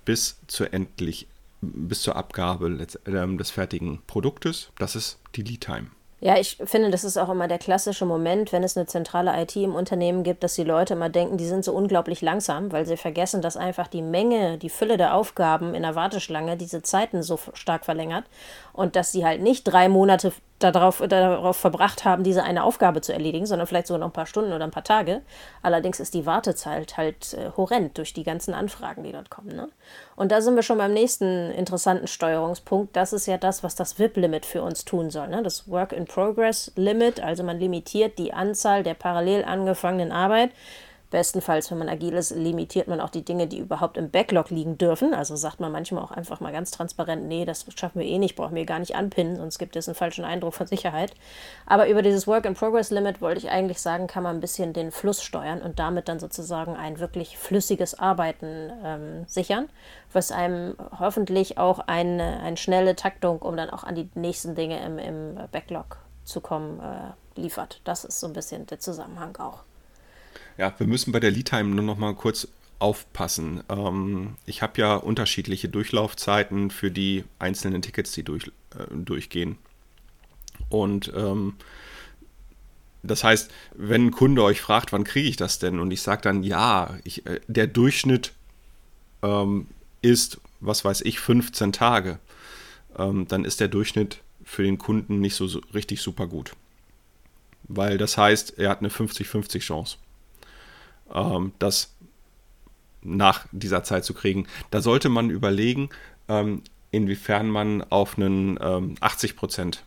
bis 0.05 0.38
zur 0.47 0.73
endlich, 0.73 1.26
bis 1.61 2.03
zur 2.03 2.17
Abgabe 2.17 2.87
äh, 3.05 3.37
des 3.37 3.50
fertigen 3.50 4.03
Produktes, 4.06 4.70
das 4.79 4.94
ist 4.94 5.19
die 5.35 5.43
Lead 5.43 5.62
Time. 5.62 5.87
Ja, 6.20 6.37
ich 6.37 6.56
finde, 6.65 6.91
das 6.91 7.05
ist 7.05 7.17
auch 7.17 7.29
immer 7.29 7.47
der 7.47 7.59
klassische 7.59 8.05
Moment, 8.05 8.53
wenn 8.53 8.65
es 8.65 8.76
eine 8.76 8.87
zentrale 8.87 9.41
IT 9.41 9.55
im 9.55 9.76
Unternehmen 9.76 10.25
gibt, 10.25 10.43
dass 10.43 10.56
die 10.56 10.65
Leute 10.65 10.94
immer 10.94 11.09
denken, 11.09 11.37
die 11.37 11.47
sind 11.47 11.65
so 11.65 11.73
unglaublich 11.73 12.23
langsam, 12.23 12.73
weil 12.73 12.87
sie 12.87 12.97
vergessen, 12.97 13.41
dass 13.41 13.56
einfach 13.56 13.87
die 13.87 14.03
Menge, 14.03 14.59
die 14.59 14.69
Fülle 14.69 14.97
der 14.97 15.15
Aufgaben 15.15 15.75
in 15.75 15.82
der 15.82 15.94
Warteschlange 15.94 16.56
diese 16.56 16.82
Zeiten 16.82 17.23
so 17.23 17.38
stark 17.53 17.85
verlängert 17.85 18.25
und 18.73 18.97
dass 18.97 19.12
sie 19.12 19.25
halt 19.25 19.43
nicht 19.43 19.62
drei 19.62 19.88
Monate 19.88 20.32
darauf, 20.58 21.02
darauf 21.08 21.56
verbracht 21.56 22.05
haben, 22.05 22.25
diese 22.25 22.43
eine 22.43 22.64
Aufgabe 22.64 23.00
zu 23.00 23.12
erledigen, 23.12 23.46
sondern 23.46 23.66
vielleicht 23.66 23.87
sogar 23.87 24.00
noch 24.00 24.08
ein 24.08 24.12
paar 24.12 24.26
Stunden 24.26 24.52
oder 24.52 24.64
ein 24.64 24.70
paar 24.70 24.84
Tage. 24.84 25.22
Allerdings 25.62 26.00
ist 26.00 26.14
die 26.14 26.26
Wartezeit 26.26 26.96
halt 26.96 27.34
äh, 27.34 27.50
horrend 27.56 27.96
durch 27.99 28.12
die 28.12 28.25
ganzen 28.25 28.55
Anfragen, 28.55 29.05
die 29.05 29.12
dort 29.12 29.31
kommen. 29.31 29.55
Ne? 29.55 29.69
Und 30.16 30.32
da 30.32 30.40
sind 30.40 30.56
wir 30.56 30.62
schon 30.62 30.78
beim 30.78 30.93
nächsten 30.93 31.50
interessanten 31.50 32.06
Steuerungspunkt. 32.06 32.96
Das 32.96 33.12
ist 33.12 33.26
ja 33.26 33.38
das, 33.38 33.62
was 33.62 33.75
das 33.75 33.99
WIP-Limit 33.99 34.46
für 34.46 34.62
uns 34.62 34.84
tun 34.84 35.10
soll. 35.10 35.28
Ne? 35.28 35.43
Das 35.43 35.70
Work-in-Progress-Limit, 35.70 37.20
also 37.20 37.44
man 37.44 37.58
limitiert 37.58 38.19
die 38.19 38.32
Anzahl 38.32 38.82
der 38.82 38.94
parallel 38.94 39.44
angefangenen 39.44 40.12
Arbeit 40.12 40.50
Bestenfalls, 41.10 41.70
wenn 41.70 41.78
man 41.78 41.88
agil 41.88 42.12
ist, 42.12 42.34
limitiert 42.34 42.87
man 42.87 43.00
auch 43.00 43.08
die 43.08 43.25
Dinge, 43.25 43.46
die 43.46 43.58
überhaupt 43.58 43.96
im 43.96 44.10
Backlog 44.10 44.50
liegen 44.50 44.76
dürfen. 44.76 45.14
Also 45.14 45.37
sagt 45.37 45.58
man 45.58 45.72
manchmal 45.72 46.02
auch 46.02 46.10
einfach 46.10 46.40
mal 46.40 46.52
ganz 46.52 46.70
transparent, 46.70 47.26
nee, 47.26 47.46
das 47.46 47.64
schaffen 47.75 48.00
wir 48.00 48.06
eh 48.06 48.19
nicht, 48.19 48.37
brauchen 48.37 48.55
wir 48.55 48.66
gar 48.66 48.78
nicht 48.78 48.94
anpinnen, 48.94 49.37
sonst 49.37 49.58
gibt 49.58 49.75
es 49.76 49.88
einen 49.88 49.94
falschen 49.94 50.25
Eindruck 50.25 50.55
von 50.55 50.66
Sicherheit. 50.66 51.12
Aber 51.64 51.88
über 51.88 52.02
dieses 52.02 52.26
Work-in-Progress-Limit 52.26 53.22
wollte 53.22 53.38
ich 53.38 53.50
eigentlich 53.50 53.81
sagen, 53.81 54.06
kann 54.06 54.22
man 54.22 54.37
ein 54.37 54.40
bisschen 54.40 54.75
den 54.75 54.93
Fluss 54.93 55.22
steuern 55.22 55.62
und 55.62 55.78
damit 55.78 56.08
dann 56.08 56.20
sozusagen 56.20 56.76
ein 56.76 56.99
wirklich 57.00 57.38
flüssiges 57.38 57.99
Arbeiten 57.99 58.70
ähm, 58.84 59.25
sichern, 59.26 59.70
was 60.12 60.31
einem 60.31 60.76
hoffentlich 60.99 61.56
auch 61.56 61.78
eine, 61.78 62.40
eine 62.40 62.58
schnelle 62.58 62.96
Taktung, 62.96 63.40
um 63.40 63.56
dann 63.56 63.70
auch 63.70 63.84
an 63.84 63.94
die 63.94 64.10
nächsten 64.14 64.55
Dinge 64.55 64.84
im, 64.84 64.99
im 64.99 65.38
Backlog 65.50 65.96
zu 66.25 66.43
kommen, 66.43 66.81
äh, 66.81 67.40
liefert. 67.40 67.81
Das 67.84 68.05
ist 68.05 68.20
so 68.20 68.26
ein 68.26 68.34
bisschen 68.34 68.66
der 68.66 68.78
Zusammenhang 68.78 69.37
auch. 69.38 69.68
Ja, 70.58 70.75
wir 70.76 70.88
müssen 70.88 71.12
bei 71.12 71.20
der 71.20 71.31
Lead-Time 71.31 71.75
nur 71.76 71.84
noch 71.84 71.96
mal 71.99 72.14
kurz 72.14 72.49
aufpassen. 72.81 73.62
Ähm, 73.69 74.37
ich 74.44 74.60
habe 74.60 74.81
ja 74.81 74.96
unterschiedliche 74.96 75.69
Durchlaufzeiten 75.69 76.70
für 76.70 76.90
die 76.90 77.25
einzelnen 77.38 77.81
Tickets, 77.81 78.10
die 78.12 78.25
durch, 78.25 78.49
äh, 78.76 78.84
durchgehen. 78.93 79.56
Und 80.69 81.12
ähm, 81.14 81.55
das 83.05 83.22
heißt, 83.22 83.52
wenn 83.75 84.06
ein 84.06 84.10
Kunde 84.10 84.43
euch 84.43 84.60
fragt, 84.60 84.93
wann 84.93 85.05
kriege 85.05 85.28
ich 85.28 85.37
das 85.37 85.60
denn? 85.60 85.78
Und 85.78 85.93
ich 85.93 86.02
sage 86.02 86.22
dann, 86.22 86.43
ja, 86.43 86.99
ich, 87.05 87.25
äh, 87.25 87.40
der 87.46 87.69
Durchschnitt 87.69 88.32
ähm, 89.22 89.69
ist, 90.02 90.40
was 90.58 90.84
weiß 90.84 91.02
ich, 91.02 91.20
15 91.20 91.72
Tage. 91.72 92.19
Ähm, 92.96 93.28
dann 93.28 93.44
ist 93.44 93.60
der 93.60 93.69
Durchschnitt 93.69 94.22
für 94.44 94.64
den 94.64 94.78
Kunden 94.78 95.20
nicht 95.20 95.37
so, 95.37 95.46
so 95.46 95.60
richtig 95.72 96.02
super 96.02 96.26
gut. 96.26 96.52
Weil 97.62 97.96
das 97.96 98.19
heißt, 98.19 98.58
er 98.58 98.70
hat 98.70 98.81
eine 98.81 98.88
50-50 98.88 99.60
Chance 99.60 99.98
ähm, 101.15 101.53
das 101.58 101.94
nach 103.03 103.46
dieser 103.53 103.84
Zeit 103.84 104.05
zu 104.05 104.15
kriegen. 104.15 104.46
Da 104.70 104.81
sollte 104.81 105.08
man 105.08 105.31
überlegen, 105.31 105.88
ähm, 106.29 106.62
inwiefern 106.91 107.48
man 107.48 107.82
auf 107.82 108.17
einen 108.17 108.58
ähm, 108.60 108.94
80 109.00 109.36
Prozent 109.36 109.82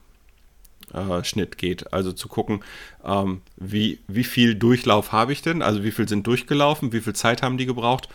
äh, 0.94 1.24
Schnitt 1.24 1.58
geht. 1.58 1.94
Also 1.94 2.12
zu 2.12 2.28
gucken, 2.28 2.64
ähm, 3.04 3.42
wie, 3.58 4.00
wie 4.08 4.24
viel 4.24 4.56
Durchlauf 4.56 5.12
habe 5.12 5.34
ich 5.34 5.42
denn, 5.42 5.62
also 5.62 5.84
wie 5.84 5.92
viel 5.92 6.08
sind 6.08 6.28
durchgelaufen, 6.28 6.94
wie 6.94 7.02
viel 7.02 7.14
Zeit 7.14 7.42
haben 7.42 7.58
die 7.58 7.66
gebraucht 7.66 8.10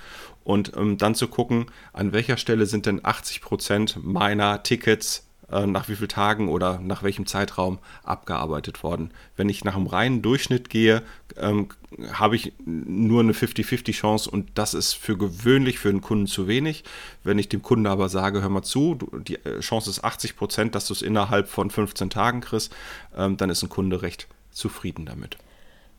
und 0.44 0.76
ähm, 0.76 0.98
dann 0.98 1.14
zu 1.14 1.28
gucken, 1.28 1.66
an 1.92 2.12
welcher 2.12 2.36
Stelle 2.36 2.66
sind 2.66 2.86
denn 2.86 3.04
80 3.04 3.40
Prozent 3.40 3.98
meiner 4.02 4.62
Tickets 4.62 5.25
nach 5.48 5.88
wie 5.88 5.94
vielen 5.94 6.08
Tagen 6.08 6.48
oder 6.48 6.80
nach 6.80 7.02
welchem 7.02 7.26
Zeitraum 7.26 7.78
abgearbeitet 8.02 8.82
worden. 8.82 9.12
Wenn 9.36 9.48
ich 9.48 9.64
nach 9.64 9.76
einem 9.76 9.86
reinen 9.86 10.22
Durchschnitt 10.22 10.70
gehe, 10.70 11.02
ähm, 11.36 11.68
habe 12.12 12.36
ich 12.36 12.52
nur 12.64 13.20
eine 13.20 13.32
50-50 13.32 13.92
Chance 13.92 14.30
und 14.30 14.48
das 14.54 14.74
ist 14.74 14.94
für 14.94 15.16
gewöhnlich 15.16 15.78
für 15.78 15.88
einen 15.88 16.00
Kunden 16.00 16.26
zu 16.26 16.48
wenig. 16.48 16.84
Wenn 17.22 17.38
ich 17.38 17.48
dem 17.48 17.62
Kunden 17.62 17.86
aber 17.86 18.08
sage, 18.08 18.42
hör 18.42 18.48
mal 18.48 18.62
zu, 18.62 18.98
die 19.26 19.36
äh, 19.36 19.60
Chance 19.60 19.90
ist 19.90 20.04
80 20.04 20.36
Prozent, 20.36 20.74
dass 20.74 20.86
du 20.86 20.94
es 20.94 21.02
innerhalb 21.02 21.48
von 21.48 21.70
15 21.70 22.10
Tagen 22.10 22.40
kriegst, 22.40 22.74
ähm, 23.16 23.36
dann 23.36 23.50
ist 23.50 23.62
ein 23.62 23.68
Kunde 23.68 24.02
recht 24.02 24.26
zufrieden 24.50 25.06
damit. 25.06 25.38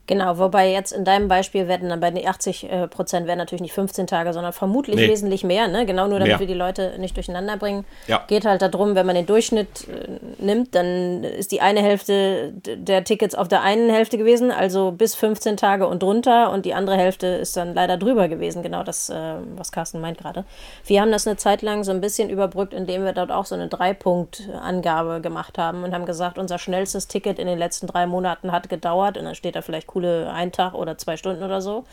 Genau, 0.08 0.38
wobei 0.38 0.72
jetzt 0.72 0.92
in 0.92 1.04
deinem 1.04 1.28
Beispiel 1.28 1.68
werden 1.68 1.90
dann 1.90 2.00
bei 2.00 2.10
den 2.10 2.26
80 2.26 2.64
äh, 2.64 2.88
Prozent 2.88 3.26
wären 3.26 3.36
natürlich 3.36 3.60
nicht 3.60 3.74
15 3.74 4.06
Tage, 4.06 4.32
sondern 4.32 4.54
vermutlich 4.54 4.96
nee. 4.96 5.06
wesentlich 5.06 5.44
mehr, 5.44 5.68
ne? 5.68 5.84
Genau 5.84 6.08
nur, 6.08 6.18
damit 6.18 6.32
mehr. 6.32 6.40
wir 6.40 6.46
die 6.46 6.54
Leute 6.54 6.94
nicht 6.98 7.14
durcheinander 7.14 7.58
bringen. 7.58 7.84
Ja. 8.06 8.24
Geht 8.26 8.46
halt 8.46 8.62
darum, 8.62 8.94
wenn 8.94 9.04
man 9.04 9.16
den 9.16 9.26
Durchschnitt 9.26 9.86
äh, 9.86 10.18
nimmt, 10.42 10.74
dann 10.74 11.24
ist 11.24 11.52
die 11.52 11.60
eine 11.60 11.82
Hälfte 11.82 12.54
der 12.54 13.04
Tickets 13.04 13.34
auf 13.34 13.48
der 13.48 13.60
einen 13.60 13.90
Hälfte 13.90 14.16
gewesen, 14.16 14.50
also 14.50 14.92
bis 14.92 15.14
15 15.14 15.58
Tage 15.58 15.86
und 15.86 16.02
drunter 16.02 16.52
und 16.52 16.64
die 16.64 16.72
andere 16.72 16.96
Hälfte 16.96 17.26
ist 17.26 17.54
dann 17.58 17.74
leider 17.74 17.98
drüber 17.98 18.28
gewesen, 18.28 18.62
genau 18.62 18.84
das, 18.84 19.10
äh, 19.10 19.34
was 19.56 19.72
Carsten 19.72 20.00
meint 20.00 20.16
gerade. 20.16 20.46
Wir 20.86 21.02
haben 21.02 21.12
das 21.12 21.26
eine 21.26 21.36
Zeit 21.36 21.60
lang 21.60 21.84
so 21.84 21.90
ein 21.90 22.00
bisschen 22.00 22.30
überbrückt, 22.30 22.72
indem 22.72 23.04
wir 23.04 23.12
dort 23.12 23.30
auch 23.30 23.44
so 23.44 23.54
eine 23.54 23.68
Drei-Punkt-Angabe 23.68 25.20
gemacht 25.20 25.58
haben 25.58 25.84
und 25.84 25.92
haben 25.92 26.06
gesagt, 26.06 26.38
unser 26.38 26.58
schnellstes 26.58 27.08
Ticket 27.08 27.38
in 27.38 27.46
den 27.46 27.58
letzten 27.58 27.86
drei 27.86 28.06
Monaten 28.06 28.52
hat 28.52 28.70
gedauert 28.70 29.18
und 29.18 29.26
dann 29.26 29.34
steht 29.34 29.54
da 29.54 29.60
vielleicht 29.60 29.86
coole 29.98 30.30
ein 30.30 30.52
Tag 30.52 30.74
oder 30.74 30.96
zwei 30.96 31.16
Stunden 31.16 31.42
oder 31.42 31.60
so. 31.60 31.84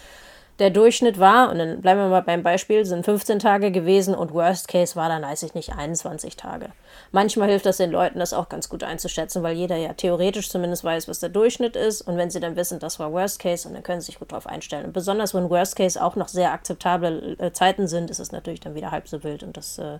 der 0.59 0.69
Durchschnitt 0.69 1.19
war, 1.19 1.51
und 1.51 1.57
dann 1.57 1.81
bleiben 1.81 2.00
wir 2.00 2.07
mal 2.07 2.21
beim 2.21 2.41
Beispiel, 2.41 2.85
sind 2.85 3.03
15 3.03 3.39
Tage 3.39 3.71
gewesen 3.71 4.15
und 4.15 4.33
Worst 4.33 4.69
Case 4.69 4.95
war 4.95 5.09
dann, 5.09 5.24
weiß 5.24 5.43
ich 5.43 5.53
nicht, 5.53 5.74
21 5.74 6.38
Tage. 6.38 6.69
Manchmal 7.12 7.50
hilft 7.50 7.65
das 7.65 7.75
den 7.75 7.91
Leuten, 7.91 8.19
das 8.19 8.31
auch 8.31 8.47
ganz 8.47 8.69
gut 8.69 8.81
einzuschätzen, 8.81 9.43
weil 9.43 9.57
jeder 9.57 9.75
ja 9.75 9.91
theoretisch 9.91 10.50
zumindest 10.50 10.85
weiß, 10.85 11.09
was 11.09 11.19
der 11.19 11.27
Durchschnitt 11.27 11.75
ist. 11.75 12.03
Und 12.03 12.15
wenn 12.15 12.29
sie 12.29 12.39
dann 12.39 12.55
wissen, 12.55 12.79
das 12.79 13.00
war 13.00 13.12
Worst 13.12 13.39
Case, 13.39 13.67
und 13.67 13.74
dann 13.74 13.83
können 13.83 14.00
sie 14.00 14.05
sich 14.05 14.19
gut 14.19 14.31
darauf 14.31 14.47
einstellen. 14.47 14.85
Und 14.85 14.93
besonders 14.93 15.33
wenn 15.33 15.50
Worst 15.50 15.75
Case 15.75 16.01
auch 16.01 16.15
noch 16.15 16.29
sehr 16.29 16.53
akzeptable 16.53 17.35
äh, 17.38 17.51
Zeiten 17.51 17.89
sind, 17.89 18.09
ist 18.09 18.19
es 18.19 18.31
natürlich 18.31 18.62
dann 18.62 18.75
wieder 18.75 18.91
halb 18.91 19.09
so 19.09 19.25
wild. 19.25 19.43
Und 19.43 19.57
das 19.57 19.77
äh, 19.77 20.00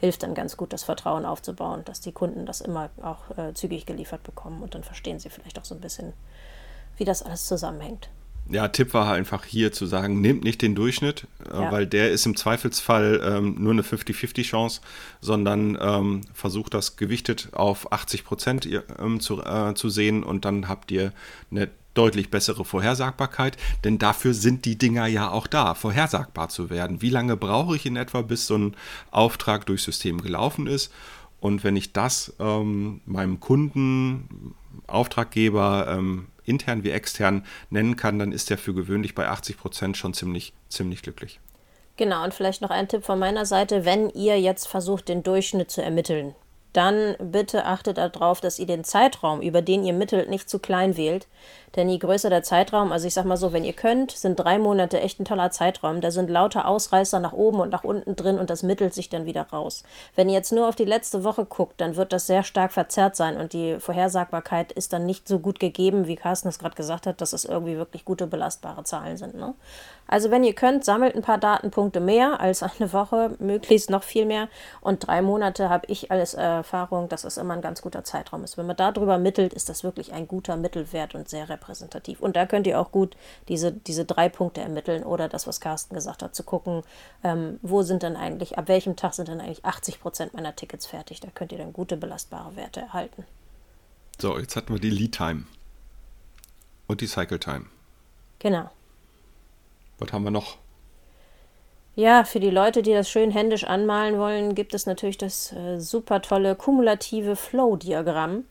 hilft 0.00 0.24
dann 0.24 0.34
ganz 0.34 0.56
gut, 0.56 0.72
das 0.72 0.82
Vertrauen 0.82 1.24
aufzubauen, 1.24 1.82
dass 1.84 2.00
die 2.00 2.12
Kunden 2.12 2.44
das 2.44 2.60
immer 2.60 2.90
auch 3.02 3.38
äh, 3.38 3.54
zügig 3.54 3.86
geliefert 3.86 4.24
bekommen. 4.24 4.64
Und 4.64 4.74
dann 4.74 4.82
verstehen 4.82 5.20
sie 5.20 5.30
vielleicht 5.30 5.60
auch 5.60 5.64
so 5.64 5.76
ein 5.76 5.80
bisschen, 5.80 6.12
wie 6.96 7.04
das 7.04 7.22
alles 7.22 7.46
zusammenhängt 7.46 8.08
ja, 8.50 8.68
Tipp 8.68 8.92
war 8.92 9.12
einfach 9.12 9.44
hier 9.44 9.72
zu 9.72 9.86
sagen, 9.86 10.20
nehmt 10.20 10.44
nicht 10.44 10.62
den 10.62 10.74
Durchschnitt, 10.74 11.26
äh, 11.50 11.56
ja. 11.56 11.72
weil 11.72 11.86
der 11.86 12.10
ist 12.10 12.26
im 12.26 12.36
Zweifelsfall 12.36 13.20
ähm, 13.24 13.56
nur 13.58 13.72
eine 13.72 13.82
50-50 13.82 14.42
Chance, 14.42 14.80
sondern 15.20 15.78
ähm, 15.80 16.22
versucht 16.34 16.74
das 16.74 16.96
gewichtet 16.96 17.50
auf 17.52 17.92
80 17.92 18.24
Prozent 18.24 18.68
ähm, 18.98 19.20
zu, 19.20 19.42
äh, 19.42 19.74
zu 19.74 19.88
sehen 19.88 20.22
und 20.22 20.44
dann 20.44 20.68
habt 20.68 20.90
ihr 20.90 21.12
eine 21.50 21.70
deutlich 21.94 22.30
bessere 22.30 22.64
Vorhersagbarkeit, 22.64 23.56
denn 23.84 23.98
dafür 23.98 24.32
sind 24.32 24.64
die 24.64 24.78
Dinger 24.78 25.06
ja 25.06 25.30
auch 25.30 25.46
da, 25.46 25.74
vorhersagbar 25.74 26.48
zu 26.48 26.70
werden. 26.70 27.02
Wie 27.02 27.10
lange 27.10 27.36
brauche 27.36 27.76
ich 27.76 27.84
in 27.84 27.96
etwa, 27.96 28.22
bis 28.22 28.46
so 28.46 28.56
ein 28.56 28.76
Auftrag 29.10 29.66
durchs 29.66 29.84
System 29.84 30.22
gelaufen 30.22 30.66
ist? 30.66 30.90
Und 31.38 31.64
wenn 31.64 31.76
ich 31.76 31.92
das 31.92 32.32
ähm, 32.38 33.02
meinem 33.04 33.40
Kunden, 33.40 34.54
Auftraggeber, 34.86 35.86
ähm, 35.88 36.26
intern 36.44 36.84
wie 36.84 36.90
extern 36.90 37.44
nennen 37.70 37.96
kann, 37.96 38.18
dann 38.18 38.32
ist 38.32 38.50
er 38.50 38.58
für 38.58 38.74
gewöhnlich 38.74 39.14
bei 39.14 39.28
80 39.28 39.58
Prozent 39.58 39.96
schon 39.96 40.14
ziemlich, 40.14 40.52
ziemlich 40.68 41.02
glücklich. 41.02 41.40
Genau, 41.96 42.24
und 42.24 42.34
vielleicht 42.34 42.62
noch 42.62 42.70
ein 42.70 42.88
Tipp 42.88 43.04
von 43.04 43.18
meiner 43.18 43.46
Seite, 43.46 43.84
wenn 43.84 44.10
ihr 44.10 44.40
jetzt 44.40 44.66
versucht, 44.66 45.08
den 45.08 45.22
Durchschnitt 45.22 45.70
zu 45.70 45.82
ermitteln, 45.82 46.34
dann 46.72 47.16
bitte 47.18 47.66
achtet 47.66 47.98
darauf, 47.98 48.40
dass 48.40 48.58
ihr 48.58 48.66
den 48.66 48.84
Zeitraum, 48.84 49.42
über 49.42 49.60
den 49.60 49.84
ihr 49.84 49.92
mittelt, 49.92 50.30
nicht 50.30 50.48
zu 50.48 50.58
klein 50.58 50.96
wählt. 50.96 51.26
Denn 51.76 51.88
je 51.88 51.98
größer 51.98 52.28
der 52.28 52.42
Zeitraum, 52.42 52.92
also 52.92 53.06
ich 53.06 53.14
sag 53.14 53.24
mal 53.24 53.36
so, 53.36 53.52
wenn 53.52 53.64
ihr 53.64 53.72
könnt, 53.72 54.10
sind 54.10 54.36
drei 54.36 54.58
Monate 54.58 55.00
echt 55.00 55.20
ein 55.20 55.24
toller 55.24 55.50
Zeitraum. 55.50 56.00
Da 56.00 56.10
sind 56.10 56.28
lauter 56.28 56.68
Ausreißer 56.68 57.18
nach 57.18 57.32
oben 57.32 57.60
und 57.60 57.70
nach 57.70 57.84
unten 57.84 58.14
drin 58.14 58.38
und 58.38 58.50
das 58.50 58.62
mittelt 58.62 58.92
sich 58.92 59.08
dann 59.08 59.24
wieder 59.24 59.42
raus. 59.42 59.82
Wenn 60.14 60.28
ihr 60.28 60.34
jetzt 60.34 60.52
nur 60.52 60.68
auf 60.68 60.76
die 60.76 60.84
letzte 60.84 61.24
Woche 61.24 61.46
guckt, 61.46 61.80
dann 61.80 61.96
wird 61.96 62.12
das 62.12 62.26
sehr 62.26 62.42
stark 62.42 62.72
verzerrt 62.72 63.16
sein 63.16 63.38
und 63.38 63.52
die 63.52 63.80
Vorhersagbarkeit 63.80 64.72
ist 64.72 64.92
dann 64.92 65.06
nicht 65.06 65.26
so 65.26 65.38
gut 65.38 65.60
gegeben, 65.60 66.06
wie 66.06 66.16
Carsten 66.16 66.48
es 66.48 66.58
gerade 66.58 66.74
gesagt 66.74 67.06
hat, 67.06 67.20
dass 67.20 67.32
es 67.32 67.44
irgendwie 67.44 67.76
wirklich 67.76 68.04
gute 68.04 68.26
belastbare 68.26 68.84
Zahlen 68.84 69.16
sind. 69.16 69.34
Ne? 69.34 69.54
Also 70.06 70.30
wenn 70.30 70.44
ihr 70.44 70.54
könnt, 70.54 70.84
sammelt 70.84 71.14
ein 71.14 71.22
paar 71.22 71.38
Datenpunkte 71.38 72.00
mehr 72.00 72.38
als 72.40 72.62
eine 72.62 72.92
Woche, 72.92 73.30
möglichst 73.38 73.88
noch 73.88 74.02
viel 74.02 74.26
mehr. 74.26 74.48
Und 74.82 75.06
drei 75.06 75.22
Monate 75.22 75.70
habe 75.70 75.86
ich 75.86 76.10
als 76.10 76.34
Erfahrung, 76.34 77.08
dass 77.08 77.24
es 77.24 77.38
immer 77.38 77.54
ein 77.54 77.62
ganz 77.62 77.80
guter 77.80 78.04
Zeitraum 78.04 78.44
ist. 78.44 78.58
Wenn 78.58 78.66
man 78.66 78.76
darüber 78.76 79.16
mittelt, 79.16 79.54
ist 79.54 79.68
das 79.70 79.84
wirklich 79.84 80.12
ein 80.12 80.28
guter 80.28 80.56
Mittelwert 80.56 81.14
und 81.14 81.30
sehr 81.30 81.48
repräsentativ. 81.62 82.20
Und 82.20 82.36
da 82.36 82.46
könnt 82.46 82.66
ihr 82.66 82.80
auch 82.80 82.90
gut 82.90 83.16
diese, 83.48 83.72
diese 83.72 84.04
drei 84.04 84.28
Punkte 84.28 84.60
ermitteln 84.60 85.04
oder 85.04 85.28
das, 85.28 85.46
was 85.46 85.60
Carsten 85.60 85.94
gesagt 85.94 86.22
hat, 86.22 86.34
zu 86.34 86.42
gucken, 86.42 86.82
ähm, 87.22 87.58
wo 87.62 87.82
sind 87.82 88.02
dann 88.02 88.16
eigentlich, 88.16 88.58
ab 88.58 88.68
welchem 88.68 88.96
Tag 88.96 89.14
sind 89.14 89.28
dann 89.28 89.40
eigentlich 89.40 89.64
80 89.64 90.00
Prozent 90.00 90.34
meiner 90.34 90.56
Tickets 90.56 90.86
fertig. 90.86 91.20
Da 91.20 91.28
könnt 91.34 91.52
ihr 91.52 91.58
dann 91.58 91.72
gute 91.72 91.96
belastbare 91.96 92.56
Werte 92.56 92.80
erhalten. 92.80 93.24
So, 94.20 94.38
jetzt 94.38 94.56
hatten 94.56 94.72
wir 94.72 94.80
die 94.80 94.90
Lead 94.90 95.12
Time 95.12 95.44
und 96.86 97.00
die 97.00 97.06
Cycle 97.06 97.38
Time. 97.38 97.66
Genau. 98.38 98.70
Was 99.98 100.12
haben 100.12 100.24
wir 100.24 100.30
noch? 100.30 100.58
Ja, 101.94 102.24
für 102.24 102.40
die 102.40 102.50
Leute, 102.50 102.82
die 102.82 102.92
das 102.92 103.10
schön 103.10 103.30
händisch 103.30 103.64
anmalen 103.64 104.18
wollen, 104.18 104.54
gibt 104.54 104.72
es 104.72 104.86
natürlich 104.86 105.18
das 105.18 105.52
äh, 105.52 105.78
super 105.78 106.22
tolle 106.22 106.56
kumulative 106.56 107.36
Flow-Diagramm, 107.36 108.44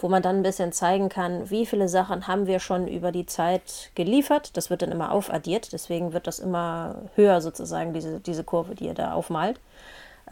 wo 0.00 0.08
man 0.08 0.22
dann 0.22 0.36
ein 0.36 0.42
bisschen 0.42 0.72
zeigen 0.72 1.08
kann, 1.08 1.50
wie 1.50 1.66
viele 1.66 1.88
Sachen 1.88 2.26
haben 2.26 2.46
wir 2.46 2.58
schon 2.58 2.88
über 2.88 3.12
die 3.12 3.26
Zeit 3.26 3.90
geliefert. 3.94 4.56
Das 4.56 4.70
wird 4.70 4.82
dann 4.82 4.92
immer 4.92 5.12
aufaddiert, 5.12 5.72
deswegen 5.72 6.12
wird 6.12 6.26
das 6.26 6.38
immer 6.38 6.96
höher 7.14 7.40
sozusagen, 7.40 7.92
diese, 7.92 8.20
diese 8.20 8.44
Kurve, 8.44 8.74
die 8.74 8.86
ihr 8.86 8.94
da 8.94 9.12
aufmalt. 9.12 9.60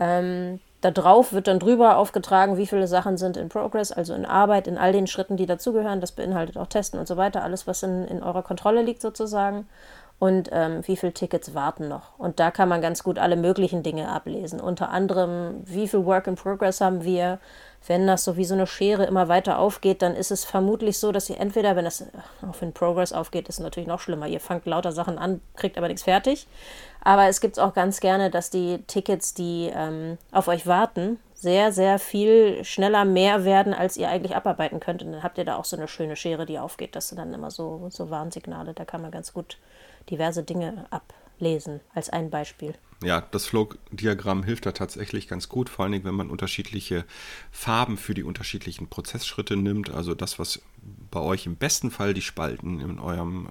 Ähm, 0.00 0.60
da 0.80 0.92
drauf 0.92 1.32
wird 1.32 1.48
dann 1.48 1.58
drüber 1.58 1.96
aufgetragen, 1.96 2.56
wie 2.56 2.66
viele 2.66 2.86
Sachen 2.86 3.16
sind 3.16 3.36
in 3.36 3.48
Progress, 3.48 3.90
also 3.90 4.14
in 4.14 4.24
Arbeit, 4.24 4.68
in 4.68 4.78
all 4.78 4.92
den 4.92 5.08
Schritten, 5.08 5.36
die 5.36 5.46
dazugehören. 5.46 6.00
Das 6.00 6.12
beinhaltet 6.12 6.56
auch 6.56 6.68
Testen 6.68 7.00
und 7.00 7.08
so 7.08 7.16
weiter, 7.16 7.42
alles, 7.42 7.66
was 7.66 7.82
in, 7.82 8.06
in 8.06 8.22
eurer 8.22 8.42
Kontrolle 8.42 8.82
liegt 8.82 9.02
sozusagen 9.02 9.66
und 10.18 10.48
ähm, 10.52 10.82
wie 10.86 10.96
viele 10.96 11.12
Tickets 11.12 11.54
warten 11.54 11.88
noch. 11.88 12.18
Und 12.18 12.40
da 12.40 12.50
kann 12.50 12.68
man 12.68 12.80
ganz 12.80 13.04
gut 13.04 13.18
alle 13.18 13.36
möglichen 13.36 13.84
Dinge 13.84 14.08
ablesen. 14.08 14.60
Unter 14.60 14.90
anderem, 14.90 15.62
wie 15.64 15.86
viel 15.86 16.04
Work 16.04 16.26
in 16.26 16.34
Progress 16.34 16.80
haben 16.80 17.04
wir. 17.04 17.38
Wenn 17.86 18.08
das 18.08 18.24
so 18.24 18.36
wie 18.36 18.44
so 18.44 18.54
eine 18.54 18.66
Schere 18.66 19.04
immer 19.04 19.28
weiter 19.28 19.60
aufgeht, 19.60 20.02
dann 20.02 20.16
ist 20.16 20.32
es 20.32 20.44
vermutlich 20.44 20.98
so, 20.98 21.12
dass 21.12 21.30
ihr 21.30 21.38
entweder, 21.38 21.76
wenn 21.76 21.84
das 21.84 22.04
auf 22.42 22.60
in 22.60 22.72
Progress 22.72 23.12
aufgeht, 23.12 23.48
ist 23.48 23.60
natürlich 23.60 23.86
noch 23.86 24.00
schlimmer. 24.00 24.26
Ihr 24.26 24.40
fangt 24.40 24.66
lauter 24.66 24.90
Sachen 24.90 25.18
an, 25.18 25.40
kriegt 25.54 25.78
aber 25.78 25.86
nichts 25.86 26.02
fertig. 26.02 26.48
Aber 27.00 27.28
es 27.28 27.40
gibt 27.40 27.60
auch 27.60 27.72
ganz 27.72 28.00
gerne, 28.00 28.30
dass 28.30 28.50
die 28.50 28.82
Tickets, 28.88 29.34
die 29.34 29.70
ähm, 29.72 30.18
auf 30.32 30.48
euch 30.48 30.66
warten, 30.66 31.20
sehr, 31.34 31.70
sehr 31.70 32.00
viel 32.00 32.64
schneller 32.64 33.04
mehr 33.04 33.44
werden, 33.44 33.72
als 33.72 33.96
ihr 33.96 34.08
eigentlich 34.08 34.34
abarbeiten 34.34 34.80
könnt. 34.80 35.04
Und 35.04 35.12
dann 35.12 35.22
habt 35.22 35.38
ihr 35.38 35.44
da 35.44 35.54
auch 35.54 35.64
so 35.64 35.76
eine 35.76 35.86
schöne 35.86 36.16
Schere, 36.16 36.46
die 36.46 36.58
aufgeht. 36.58 36.96
Das 36.96 37.08
sind 37.08 37.18
dann 37.18 37.32
immer 37.32 37.52
so, 37.52 37.86
so 37.90 38.10
Warnsignale. 38.10 38.74
Da 38.74 38.84
kann 38.84 39.00
man 39.00 39.12
ganz 39.12 39.32
gut 39.32 39.56
diverse 40.10 40.42
Dinge 40.42 40.86
ablesen, 40.90 41.80
als 41.94 42.10
ein 42.10 42.30
Beispiel. 42.30 42.74
Ja, 43.02 43.20
das 43.20 43.46
Flow-Diagramm 43.46 44.42
hilft 44.42 44.66
da 44.66 44.72
tatsächlich 44.72 45.28
ganz 45.28 45.48
gut, 45.48 45.68
vor 45.68 45.84
allen 45.84 45.92
Dingen, 45.92 46.04
wenn 46.04 46.16
man 46.16 46.30
unterschiedliche 46.30 47.04
Farben 47.52 47.96
für 47.96 48.12
die 48.12 48.24
unterschiedlichen 48.24 48.88
Prozessschritte 48.88 49.56
nimmt. 49.56 49.90
Also 49.90 50.14
das, 50.14 50.40
was 50.40 50.60
bei 51.10 51.20
euch 51.20 51.46
im 51.46 51.54
besten 51.54 51.92
Fall 51.92 52.12
die 52.12 52.22
Spalten 52.22 52.80
in 52.80 52.98
eurem 52.98 53.48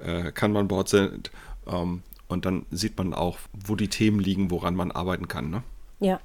äh, 0.00 0.28
äh, 0.28 0.32
Kanban-Board 0.32 0.88
sind. 0.88 1.30
Ähm, 1.66 2.02
und 2.28 2.46
dann 2.46 2.64
sieht 2.70 2.96
man 2.96 3.12
auch, 3.12 3.38
wo 3.52 3.74
die 3.76 3.88
Themen 3.88 4.20
liegen, 4.20 4.50
woran 4.50 4.74
man 4.74 4.90
arbeiten 4.90 5.28
kann. 5.28 5.50
Ne? 5.50 5.62
Ja, 6.00 6.20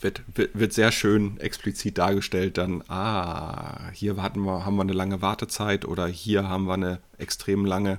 wird, 0.00 0.22
wird, 0.34 0.58
wird 0.58 0.72
sehr 0.72 0.92
schön 0.92 1.38
explizit 1.38 1.98
dargestellt, 1.98 2.58
dann, 2.58 2.82
ah, 2.88 3.90
hier 3.92 4.16
hatten 4.22 4.40
wir, 4.40 4.64
haben 4.64 4.76
wir 4.76 4.82
eine 4.82 4.92
lange 4.92 5.22
Wartezeit 5.22 5.84
oder 5.84 6.06
hier 6.06 6.48
haben 6.48 6.64
wir 6.66 6.74
eine 6.74 7.00
extrem 7.18 7.64
lange 7.64 7.98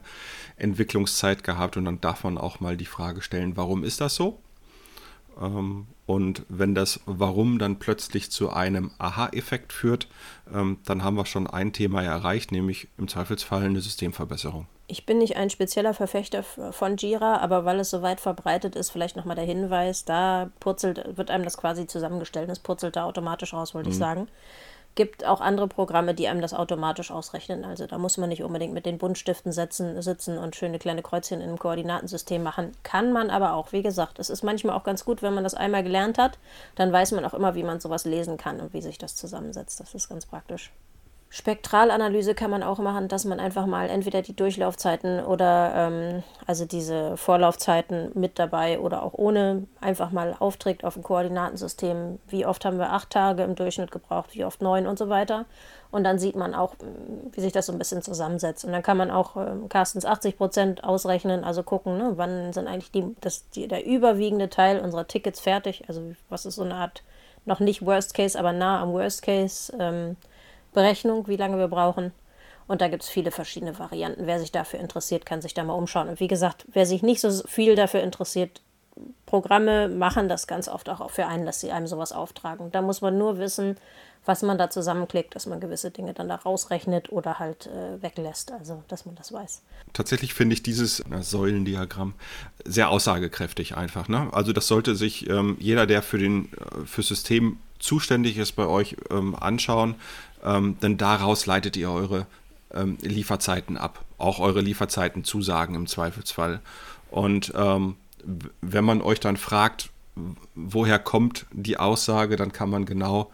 Entwicklungszeit 0.58 1.44
gehabt 1.44 1.78
und 1.78 1.86
dann 1.86 2.02
darf 2.02 2.24
man 2.24 2.38
auch 2.38 2.60
mal 2.60 2.78
die 2.78 2.86
Frage 2.86 3.22
stellen, 3.22 3.58
warum 3.58 3.84
ist 3.84 4.02
das 4.02 4.16
so? 4.16 4.40
Ähm, 5.42 5.88
und 6.06 6.46
wenn 6.50 6.76
das 6.76 7.00
Warum 7.06 7.60
dann 7.60 7.80
plötzlich 7.80 8.32
zu 8.32 8.52
einem 8.52 8.92
Aha-Effekt 8.98 9.74
führt, 9.74 10.08
ähm, 10.54 10.78
dann 10.86 11.04
haben 11.04 11.18
wir 11.18 11.26
schon 11.26 11.48
ein 11.48 11.74
Thema 11.74 12.04
erreicht, 12.04 12.52
nämlich 12.52 12.88
im 12.98 13.08
Zweifelsfall 13.08 13.64
eine 13.64 13.82
Systemverbesserung. 13.82 14.68
Ich 14.88 15.06
bin 15.06 15.18
nicht 15.18 15.36
ein 15.36 15.50
spezieller 15.50 15.96
Verfechter 15.96 16.44
von 16.44 16.98
Jira, 16.98 17.38
aber 17.38 17.66
weil 17.66 17.80
es 17.80 17.90
so 17.90 18.04
weit 18.04 18.20
verbreitet 18.20 18.76
ist, 18.76 18.92
vielleicht 18.92 19.16
nochmal 19.16 19.36
der 19.36 19.46
Hinweis, 19.46 20.06
da 20.06 20.52
purzelt, 20.60 21.18
wird 21.18 21.32
einem 21.32 21.44
das 21.44 21.58
quasi 21.58 21.88
zusammengestellt, 21.88 22.50
es 22.50 22.60
purzelt 22.60 22.96
da 22.96 23.06
automatisch 23.06 23.54
raus, 23.54 23.74
wollte 23.74 23.90
mhm. 23.90 23.94
ich 23.94 23.98
sagen. 23.98 24.28
Gibt 24.94 25.26
auch 25.26 25.42
andere 25.42 25.68
Programme, 25.68 26.14
die 26.14 26.28
einem 26.30 26.40
das 26.40 26.54
automatisch 26.54 27.12
ausrechnen. 27.12 27.66
Also 27.66 27.86
da 27.86 27.98
muss 27.98 28.18
man 28.18 28.30
nicht 28.30 28.44
unbedingt 28.44 28.74
mit 28.74 28.86
den 28.86 28.98
Buntstiften 28.98 29.52
setzen, 29.52 30.02
sitzen 30.02 30.38
und 30.38 30.56
schöne 30.56 30.80
kleine 30.80 31.02
Kreuzchen 31.02 31.42
in 31.42 31.50
einem 31.50 31.60
Koordinatensystem 31.60 32.42
machen. 32.42 32.72
Kann 32.84 33.12
man 33.12 33.30
aber 33.30 33.56
auch, 33.56 33.74
wie 33.74 33.82
gesagt. 33.82 34.20
Es 34.20 34.30
ist 34.30 34.44
manchmal 34.44 34.78
auch 34.78 34.86
ganz 34.86 35.04
gut, 35.04 35.22
wenn 35.22 35.34
man 35.34 35.44
das 35.44 35.54
einmal 35.54 35.84
gelernt 35.84 36.18
hat, 36.18 36.38
dann 36.76 36.94
weiß 36.94 37.12
man 37.12 37.26
auch 37.26 37.34
immer, 37.34 37.56
wie 37.56 37.64
man 37.64 37.82
sowas 37.82 38.06
lesen 38.06 38.38
kann 38.38 38.62
und 38.62 38.74
wie 38.74 38.82
sich 38.82 38.98
das 38.98 39.18
zusammensetzt. 39.18 39.82
Das 39.82 39.96
ist 39.96 40.08
ganz 40.08 40.26
praktisch. 40.28 40.72
Spektralanalyse 41.36 42.34
kann 42.34 42.50
man 42.50 42.64
auch 42.64 42.78
machen, 42.78 43.10
dass 43.10 43.26
man 43.26 43.42
einfach 43.42 43.66
mal 43.66 43.90
entweder 43.90 44.22
die 44.22 44.38
Durchlaufzeiten 44.38 45.20
oder 45.20 45.74
ähm, 45.76 46.24
also 46.48 46.64
diese 46.64 47.18
Vorlaufzeiten 47.18 48.12
mit 48.14 48.40
dabei 48.40 48.80
oder 48.80 49.04
auch 49.04 49.12
ohne 49.16 49.68
einfach 49.82 50.12
mal 50.12 50.34
aufträgt 50.40 50.86
auf 50.86 50.96
ein 50.96 51.04
Koordinatensystem. 51.04 52.20
Wie 52.30 52.46
oft 52.46 52.64
haben 52.64 52.78
wir 52.78 52.94
acht 52.94 53.10
Tage 53.10 53.44
im 53.44 53.56
Durchschnitt 53.56 53.92
gebraucht, 53.92 54.30
wie 54.34 54.46
oft 54.46 54.62
neun 54.62 54.88
und 54.88 54.98
so 54.98 55.10
weiter. 55.10 55.44
Und 55.92 56.06
dann 56.06 56.20
sieht 56.20 56.38
man 56.38 56.56
auch, 56.56 56.76
wie 57.34 57.42
sich 57.42 57.52
das 57.52 57.66
so 57.66 57.74
ein 57.74 57.80
bisschen 57.80 58.02
zusammensetzt. 58.02 58.64
Und 58.64 58.72
dann 58.72 58.82
kann 58.82 58.96
man 58.96 59.12
auch 59.12 59.36
ähm, 59.36 59.68
Carstens 59.68 60.06
80 60.06 60.38
Prozent 60.38 60.84
ausrechnen, 60.86 61.44
also 61.44 61.64
gucken, 61.64 61.98
ne, 61.98 62.14
wann 62.16 62.54
sind 62.54 62.70
eigentlich 62.70 62.92
die, 62.92 63.14
das, 63.20 63.50
die, 63.50 63.68
der 63.68 63.86
überwiegende 63.86 64.50
Teil 64.50 64.80
unserer 64.80 65.06
Tickets 65.06 65.42
fertig. 65.42 65.84
Also 65.90 66.02
was 66.30 66.46
ist 66.46 66.56
so 66.56 66.64
eine 66.64 66.76
Art, 66.76 67.04
noch 67.44 67.60
nicht 67.60 67.86
Worst 67.86 68.14
Case, 68.14 68.40
aber 68.40 68.54
nah 68.54 68.82
am 68.82 68.94
Worst 68.94 69.22
Case. 69.22 69.76
Ähm, 69.78 70.16
Berechnung, 70.76 71.28
wie 71.28 71.38
lange 71.38 71.58
wir 71.58 71.68
brauchen. 71.68 72.12
Und 72.68 72.82
da 72.82 72.88
gibt 72.88 73.04
es 73.04 73.10
viele 73.10 73.32
verschiedene 73.32 73.78
Varianten. 73.78 74.28
Wer 74.28 74.40
sich 74.40 74.52
dafür 74.52 74.80
interessiert, 74.80 75.26
kann 75.26 75.42
sich 75.42 75.54
da 75.54 75.64
mal 75.64 75.74
umschauen. 75.74 76.10
Und 76.10 76.20
wie 76.20 76.28
gesagt, 76.28 76.66
wer 76.72 76.86
sich 76.86 77.04
nicht 77.04 77.22
so 77.22 77.32
viel 77.48 77.76
dafür 77.76 78.02
interessiert, 78.02 78.62
Programme 79.26 79.90
machen 79.90 80.30
das 80.30 80.48
ganz 80.48 80.68
oft 80.68 80.88
auch 80.90 81.10
für 81.12 81.28
einen, 81.28 81.46
dass 81.46 81.60
sie 81.60 81.72
einem 81.72 81.88
sowas 81.88 82.12
auftragen. 82.12 82.72
Da 82.72 82.82
muss 82.82 83.02
man 83.02 83.18
nur 83.18 83.38
wissen, 83.38 83.76
was 84.26 84.42
man 84.42 84.58
da 84.58 84.70
zusammenklickt, 84.70 85.36
dass 85.36 85.46
man 85.46 85.60
gewisse 85.60 85.92
Dinge 85.92 86.14
dann 86.14 86.30
da 86.30 86.36
rausrechnet 86.36 87.12
oder 87.12 87.38
halt 87.38 87.68
äh, 87.68 88.02
weglässt, 88.02 88.52
also 88.52 88.84
dass 88.88 89.06
man 89.06 89.16
das 89.16 89.32
weiß. 89.32 89.62
Tatsächlich 89.94 90.34
finde 90.34 90.54
ich 90.54 90.64
dieses 90.64 91.04
Säulendiagramm 91.22 92.14
sehr 92.64 92.90
aussagekräftig 92.90 93.76
einfach. 93.76 94.08
Ne? 94.08 94.30
Also 94.32 94.54
das 94.54 94.68
sollte 94.68 94.96
sich 94.96 95.30
ähm, 95.30 95.58
jeder, 95.60 95.86
der 95.86 96.02
für 96.02 96.18
den 96.18 96.52
äh, 96.54 96.86
für 96.86 97.04
System 97.04 97.60
zuständig 97.78 98.38
ist, 98.38 98.54
bei 98.54 98.66
euch 98.66 98.96
ähm, 99.12 99.36
anschauen, 99.36 99.96
ähm, 100.46 100.78
denn 100.82 100.98
daraus 100.98 101.46
leitet 101.46 101.76
ihr 101.76 101.92
eure 101.92 102.28
ähm, 102.74 102.98
Lieferzeiten 103.02 103.78
ab, 103.78 104.06
auch 104.18 104.40
eure 104.40 104.62
Lieferzeiten 104.62 105.24
zusagen 105.24 105.76
im 105.76 105.88
Zweifelsfall. 105.88 106.62
Und 107.12 107.54
ähm, 107.56 107.96
wenn 108.62 108.86
man 108.86 109.02
euch 109.02 109.20
dann 109.20 109.38
fragt, 109.38 109.90
woher 110.56 111.00
kommt 111.00 111.46
die 111.52 111.78
Aussage, 111.78 112.36
dann 112.36 112.52
kann 112.52 112.70
man 112.70 112.86
genau 112.86 113.32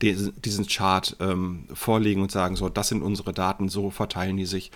diesen 0.00 0.66
Chart 0.66 1.16
ähm, 1.20 1.66
vorlegen 1.72 2.22
und 2.22 2.32
sagen, 2.32 2.56
so, 2.56 2.68
das 2.68 2.88
sind 2.88 3.02
unsere 3.02 3.32
Daten, 3.32 3.68
so 3.68 3.90
verteilen 3.90 4.36
die 4.36 4.46
sich 4.46 4.72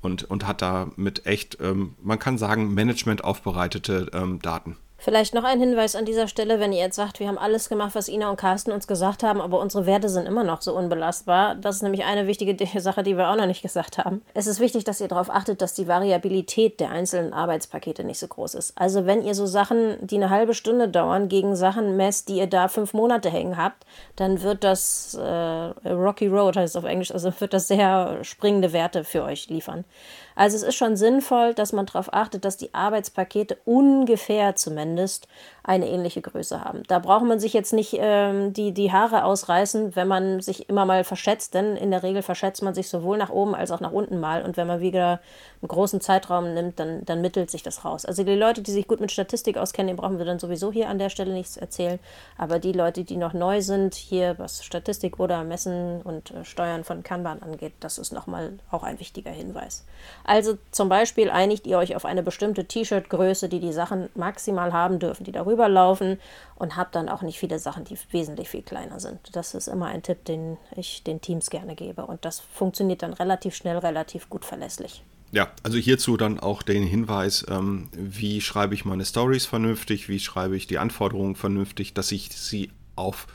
und, 0.00 0.24
und 0.24 0.46
hat 0.46 0.62
damit 0.62 1.26
echt, 1.26 1.58
ähm, 1.60 1.94
man 2.02 2.18
kann 2.18 2.38
sagen, 2.38 2.72
Management 2.72 3.22
aufbereitete 3.22 4.10
ähm, 4.14 4.40
Daten. 4.40 4.76
Vielleicht 5.02 5.32
noch 5.32 5.44
ein 5.44 5.58
Hinweis 5.58 5.96
an 5.96 6.04
dieser 6.04 6.28
Stelle, 6.28 6.60
wenn 6.60 6.74
ihr 6.74 6.80
jetzt 6.80 6.96
sagt, 6.96 7.20
wir 7.20 7.28
haben 7.28 7.38
alles 7.38 7.70
gemacht, 7.70 7.94
was 7.94 8.06
Ina 8.06 8.28
und 8.28 8.36
Carsten 8.36 8.70
uns 8.70 8.86
gesagt 8.86 9.22
haben, 9.22 9.40
aber 9.40 9.58
unsere 9.58 9.86
Werte 9.86 10.10
sind 10.10 10.26
immer 10.26 10.44
noch 10.44 10.60
so 10.60 10.76
unbelastbar. 10.76 11.54
Das 11.54 11.76
ist 11.76 11.82
nämlich 11.82 12.04
eine 12.04 12.26
wichtige 12.26 12.54
Sache, 12.80 13.02
die 13.02 13.16
wir 13.16 13.30
auch 13.30 13.36
noch 13.36 13.46
nicht 13.46 13.62
gesagt 13.62 13.96
haben. 13.96 14.20
Es 14.34 14.46
ist 14.46 14.60
wichtig, 14.60 14.84
dass 14.84 15.00
ihr 15.00 15.08
darauf 15.08 15.30
achtet, 15.30 15.62
dass 15.62 15.72
die 15.72 15.88
Variabilität 15.88 16.80
der 16.80 16.90
einzelnen 16.90 17.32
Arbeitspakete 17.32 18.04
nicht 18.04 18.18
so 18.18 18.28
groß 18.28 18.54
ist. 18.54 18.76
Also 18.76 19.06
wenn 19.06 19.24
ihr 19.24 19.34
so 19.34 19.46
Sachen, 19.46 19.96
die 20.06 20.16
eine 20.16 20.28
halbe 20.28 20.52
Stunde 20.52 20.86
dauern, 20.86 21.30
gegen 21.30 21.56
Sachen 21.56 21.96
messt, 21.96 22.28
die 22.28 22.36
ihr 22.36 22.46
da 22.46 22.68
fünf 22.68 22.92
Monate 22.92 23.30
hängen 23.30 23.56
habt, 23.56 23.86
dann 24.16 24.42
wird 24.42 24.64
das 24.64 25.14
äh, 25.14 25.22
Rocky 25.24 26.26
Road 26.26 26.56
heißt 26.56 26.76
es 26.76 26.76
auf 26.76 26.84
Englisch, 26.84 27.10
also 27.10 27.32
wird 27.40 27.54
das 27.54 27.68
sehr 27.68 28.18
springende 28.22 28.74
Werte 28.74 29.04
für 29.04 29.22
euch 29.22 29.48
liefern. 29.48 29.86
Also 30.34 30.56
es 30.56 30.62
ist 30.62 30.76
schon 30.76 30.96
sinnvoll, 30.96 31.54
dass 31.54 31.72
man 31.72 31.86
darauf 31.86 32.12
achtet, 32.12 32.44
dass 32.44 32.56
die 32.56 32.74
Arbeitspakete 32.74 33.58
ungefähr 33.64 34.56
zumindest 34.56 35.28
eine 35.62 35.88
ähnliche 35.88 36.22
Größe 36.22 36.64
haben. 36.64 36.82
Da 36.88 36.98
braucht 36.98 37.24
man 37.24 37.38
sich 37.40 37.52
jetzt 37.52 37.72
nicht 37.72 37.96
ähm, 37.98 38.52
die, 38.52 38.72
die 38.72 38.92
Haare 38.92 39.24
ausreißen, 39.24 39.94
wenn 39.96 40.08
man 40.08 40.40
sich 40.40 40.68
immer 40.68 40.84
mal 40.84 41.04
verschätzt, 41.04 41.54
denn 41.54 41.76
in 41.76 41.90
der 41.90 42.02
Regel 42.02 42.22
verschätzt 42.22 42.62
man 42.62 42.74
sich 42.74 42.88
sowohl 42.88 43.18
nach 43.18 43.30
oben 43.30 43.54
als 43.54 43.70
auch 43.70 43.80
nach 43.80 43.92
unten 43.92 44.20
mal. 44.20 44.42
Und 44.42 44.56
wenn 44.56 44.66
man 44.66 44.80
wieder 44.80 45.20
einen 45.62 45.68
großen 45.68 46.00
Zeitraum 46.00 46.54
nimmt, 46.54 46.80
dann, 46.80 47.04
dann 47.04 47.20
mittelt 47.20 47.50
sich 47.50 47.62
das 47.62 47.84
raus. 47.84 48.06
Also 48.06 48.24
die 48.24 48.34
Leute, 48.34 48.62
die 48.62 48.70
sich 48.70 48.88
gut 48.88 49.00
mit 49.00 49.12
Statistik 49.12 49.58
auskennen, 49.58 49.88
den 49.88 49.96
brauchen 49.96 50.18
wir 50.18 50.24
dann 50.24 50.38
sowieso 50.38 50.72
hier 50.72 50.88
an 50.88 50.98
der 50.98 51.10
Stelle 51.10 51.32
nichts 51.32 51.56
erzählen. 51.56 51.98
Aber 52.38 52.58
die 52.58 52.72
Leute, 52.72 53.04
die 53.04 53.16
noch 53.16 53.34
neu 53.34 53.60
sind, 53.60 53.94
hier 53.94 54.38
was 54.38 54.64
Statistik 54.64 55.20
oder 55.20 55.44
Messen 55.44 56.00
und 56.02 56.30
äh, 56.30 56.44
Steuern 56.44 56.84
von 56.84 57.02
Kanban 57.02 57.42
angeht, 57.42 57.74
das 57.80 57.98
ist 57.98 58.12
nochmal 58.12 58.54
auch 58.70 58.82
ein 58.82 58.98
wichtiger 59.00 59.30
Hinweis. 59.30 59.84
Also 60.24 60.56
zum 60.70 60.88
Beispiel 60.88 61.30
einigt 61.30 61.66
ihr 61.66 61.78
euch 61.78 61.94
auf 61.94 62.04
eine 62.04 62.22
bestimmte 62.22 62.64
T-Shirt-Größe, 62.64 63.48
die 63.48 63.60
die 63.60 63.72
Sachen 63.72 64.08
maximal 64.14 64.72
haben 64.72 64.98
dürfen, 64.98 65.24
die 65.24 65.32
darüber 65.32 65.59
laufen 65.68 66.18
und 66.56 66.76
habt 66.76 66.94
dann 66.94 67.08
auch 67.08 67.22
nicht 67.22 67.38
viele 67.38 67.58
Sachen, 67.58 67.84
die 67.84 67.98
wesentlich 68.10 68.48
viel 68.48 68.62
kleiner 68.62 69.00
sind. 69.00 69.18
Das 69.32 69.54
ist 69.54 69.68
immer 69.68 69.86
ein 69.86 70.02
Tipp, 70.02 70.24
den 70.24 70.56
ich 70.76 71.02
den 71.02 71.20
Teams 71.20 71.50
gerne 71.50 71.74
gebe 71.74 72.06
und 72.06 72.24
das 72.24 72.40
funktioniert 72.40 73.02
dann 73.02 73.12
relativ 73.12 73.54
schnell, 73.54 73.78
relativ 73.78 74.28
gut 74.28 74.44
verlässlich. 74.44 75.02
Ja, 75.32 75.48
also 75.62 75.78
hierzu 75.78 76.16
dann 76.16 76.40
auch 76.40 76.62
den 76.62 76.82
Hinweis, 76.82 77.46
ähm, 77.48 77.88
wie 77.92 78.40
schreibe 78.40 78.74
ich 78.74 78.84
meine 78.84 79.04
Stories 79.04 79.46
vernünftig, 79.46 80.08
wie 80.08 80.18
schreibe 80.18 80.56
ich 80.56 80.66
die 80.66 80.78
Anforderungen 80.78 81.36
vernünftig, 81.36 81.94
dass 81.94 82.10
ich 82.10 82.30
sie 82.32 82.70
auf 82.96 83.28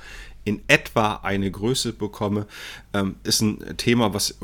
in 0.46 0.62
etwa 0.68 1.20
eine 1.24 1.52
Größe 1.52 1.92
bekomme, 1.92 2.48
ähm, 2.94 3.16
ist 3.24 3.42
ein 3.42 3.78
Thema, 3.78 4.14
was 4.14 4.32
äh, 4.32 4.36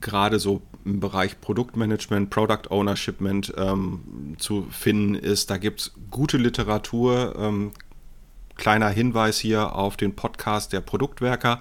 gerade 0.00 0.38
so 0.38 0.62
im 0.84 1.00
Bereich 1.00 1.40
Produktmanagement, 1.40 2.30
Product 2.30 2.70
Ownership 2.70 3.20
ähm, 3.20 4.36
zu 4.38 4.66
finden 4.70 5.16
ist. 5.16 5.50
Da 5.50 5.58
gibt 5.58 5.80
es 5.80 5.92
gute 6.10 6.36
Literatur. 6.36 7.34
Ähm, 7.36 7.72
kleiner 8.54 8.90
Hinweis 8.90 9.38
hier 9.38 9.74
auf 9.74 9.96
den 9.96 10.14
Podcast 10.14 10.74
der 10.74 10.82
Produktwerker, 10.82 11.60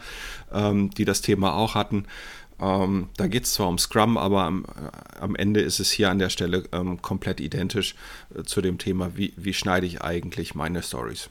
die 0.52 1.06
das 1.06 1.22
Thema 1.22 1.54
auch 1.54 1.74
hatten. 1.74 2.06
Ähm, 2.62 3.10
da 3.16 3.28
geht 3.28 3.46
es 3.46 3.54
zwar 3.54 3.68
um 3.68 3.78
Scrum, 3.78 4.18
aber 4.18 4.44
am, 4.44 4.66
äh, 4.66 5.20
am, 5.20 5.36
Ende 5.36 5.62
ist 5.62 5.80
es 5.80 5.92
hier 5.92 6.10
an 6.10 6.20
der 6.20 6.30
Stelle 6.30 6.64
ähm, 6.72 7.02
komplett 7.02 7.40
identisch 7.40 7.96
äh, 8.36 8.44
zu 8.44 8.62
dem 8.62 8.78
Thema, 8.78 9.16
wie, 9.16 9.34
wie 9.38 9.54
schneide 9.54 9.88
ich 9.88 10.02
eigentlich 10.02 10.56
meine 10.56 10.84
Stories. 10.84 11.30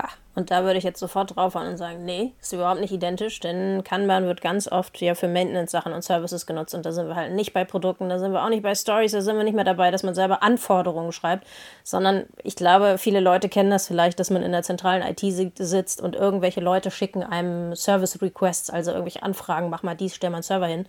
Ha, 0.00 0.08
und 0.34 0.50
da 0.50 0.64
würde 0.64 0.78
ich 0.78 0.84
jetzt 0.84 0.98
sofort 0.98 1.36
draufhauen 1.36 1.68
und 1.68 1.76
sagen, 1.76 2.06
nee, 2.06 2.32
ist 2.40 2.54
überhaupt 2.54 2.80
nicht 2.80 2.92
identisch, 2.92 3.38
denn 3.40 3.84
Kanban 3.84 4.24
wird 4.24 4.40
ganz 4.40 4.66
oft 4.66 4.98
ja 5.00 5.14
für 5.14 5.28
Maintenance-Sachen 5.28 5.92
und 5.92 6.02
Services 6.02 6.46
genutzt 6.46 6.74
und 6.74 6.86
da 6.86 6.92
sind 6.92 7.08
wir 7.08 7.16
halt 7.16 7.32
nicht 7.32 7.52
bei 7.52 7.64
Produkten, 7.64 8.08
da 8.08 8.18
sind 8.18 8.32
wir 8.32 8.42
auch 8.42 8.48
nicht 8.48 8.62
bei 8.62 8.74
Stories, 8.74 9.12
da 9.12 9.20
sind 9.20 9.36
wir 9.36 9.44
nicht 9.44 9.54
mehr 9.54 9.64
dabei, 9.64 9.90
dass 9.90 10.02
man 10.02 10.14
selber 10.14 10.42
Anforderungen 10.42 11.12
schreibt, 11.12 11.46
sondern 11.84 12.24
ich 12.42 12.56
glaube, 12.56 12.96
viele 12.96 13.20
Leute 13.20 13.50
kennen 13.50 13.70
das 13.70 13.88
vielleicht, 13.88 14.18
dass 14.20 14.30
man 14.30 14.42
in 14.42 14.52
der 14.52 14.62
zentralen 14.62 15.02
IT 15.02 15.20
sitzt 15.58 16.00
und 16.00 16.16
irgendwelche 16.16 16.60
Leute 16.60 16.90
schicken 16.90 17.22
einem 17.22 17.76
Service-Requests, 17.76 18.70
also 18.70 18.92
irgendwelche 18.92 19.22
Anfragen, 19.22 19.68
mach 19.68 19.82
mal 19.82 19.96
dies, 19.96 20.14
stell 20.14 20.30
mal 20.30 20.36
einen 20.36 20.42
Server 20.44 20.66
hin 20.66 20.86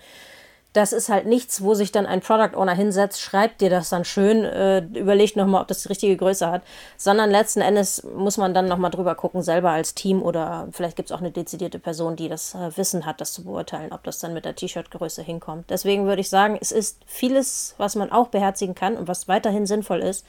das 0.73 0.93
ist 0.93 1.09
halt 1.09 1.25
nichts, 1.25 1.61
wo 1.61 1.73
sich 1.73 1.91
dann 1.91 2.05
ein 2.05 2.21
Product 2.21 2.55
Owner 2.55 2.73
hinsetzt, 2.73 3.19
schreibt 3.19 3.59
dir 3.59 3.69
das 3.69 3.89
dann 3.89 4.05
schön, 4.05 4.45
äh, 4.45 4.79
überlegt 4.79 5.35
nochmal, 5.35 5.61
ob 5.61 5.67
das 5.67 5.83
die 5.83 5.89
richtige 5.89 6.15
Größe 6.15 6.49
hat, 6.49 6.61
sondern 6.95 7.29
letzten 7.29 7.59
Endes 7.59 8.03
muss 8.15 8.37
man 8.37 8.53
dann 8.53 8.67
nochmal 8.67 8.91
drüber 8.91 9.15
gucken, 9.15 9.41
selber 9.41 9.71
als 9.71 9.95
Team 9.95 10.21
oder 10.21 10.69
vielleicht 10.71 10.95
gibt 10.95 11.09
es 11.09 11.15
auch 11.15 11.19
eine 11.19 11.31
dezidierte 11.31 11.77
Person, 11.77 12.15
die 12.15 12.29
das 12.29 12.55
äh, 12.55 12.75
Wissen 12.77 13.05
hat, 13.05 13.19
das 13.19 13.33
zu 13.33 13.43
beurteilen, 13.43 13.91
ob 13.91 14.03
das 14.03 14.19
dann 14.19 14.33
mit 14.33 14.45
der 14.45 14.55
T-Shirt-Größe 14.55 15.21
hinkommt. 15.21 15.69
Deswegen 15.69 16.05
würde 16.05 16.21
ich 16.21 16.29
sagen, 16.29 16.57
es 16.59 16.71
ist 16.71 17.01
vieles, 17.05 17.75
was 17.77 17.95
man 17.95 18.11
auch 18.11 18.29
beherzigen 18.29 18.75
kann 18.75 18.95
und 18.95 19.09
was 19.09 19.27
weiterhin 19.27 19.65
sinnvoll 19.65 19.99
ist, 19.99 20.25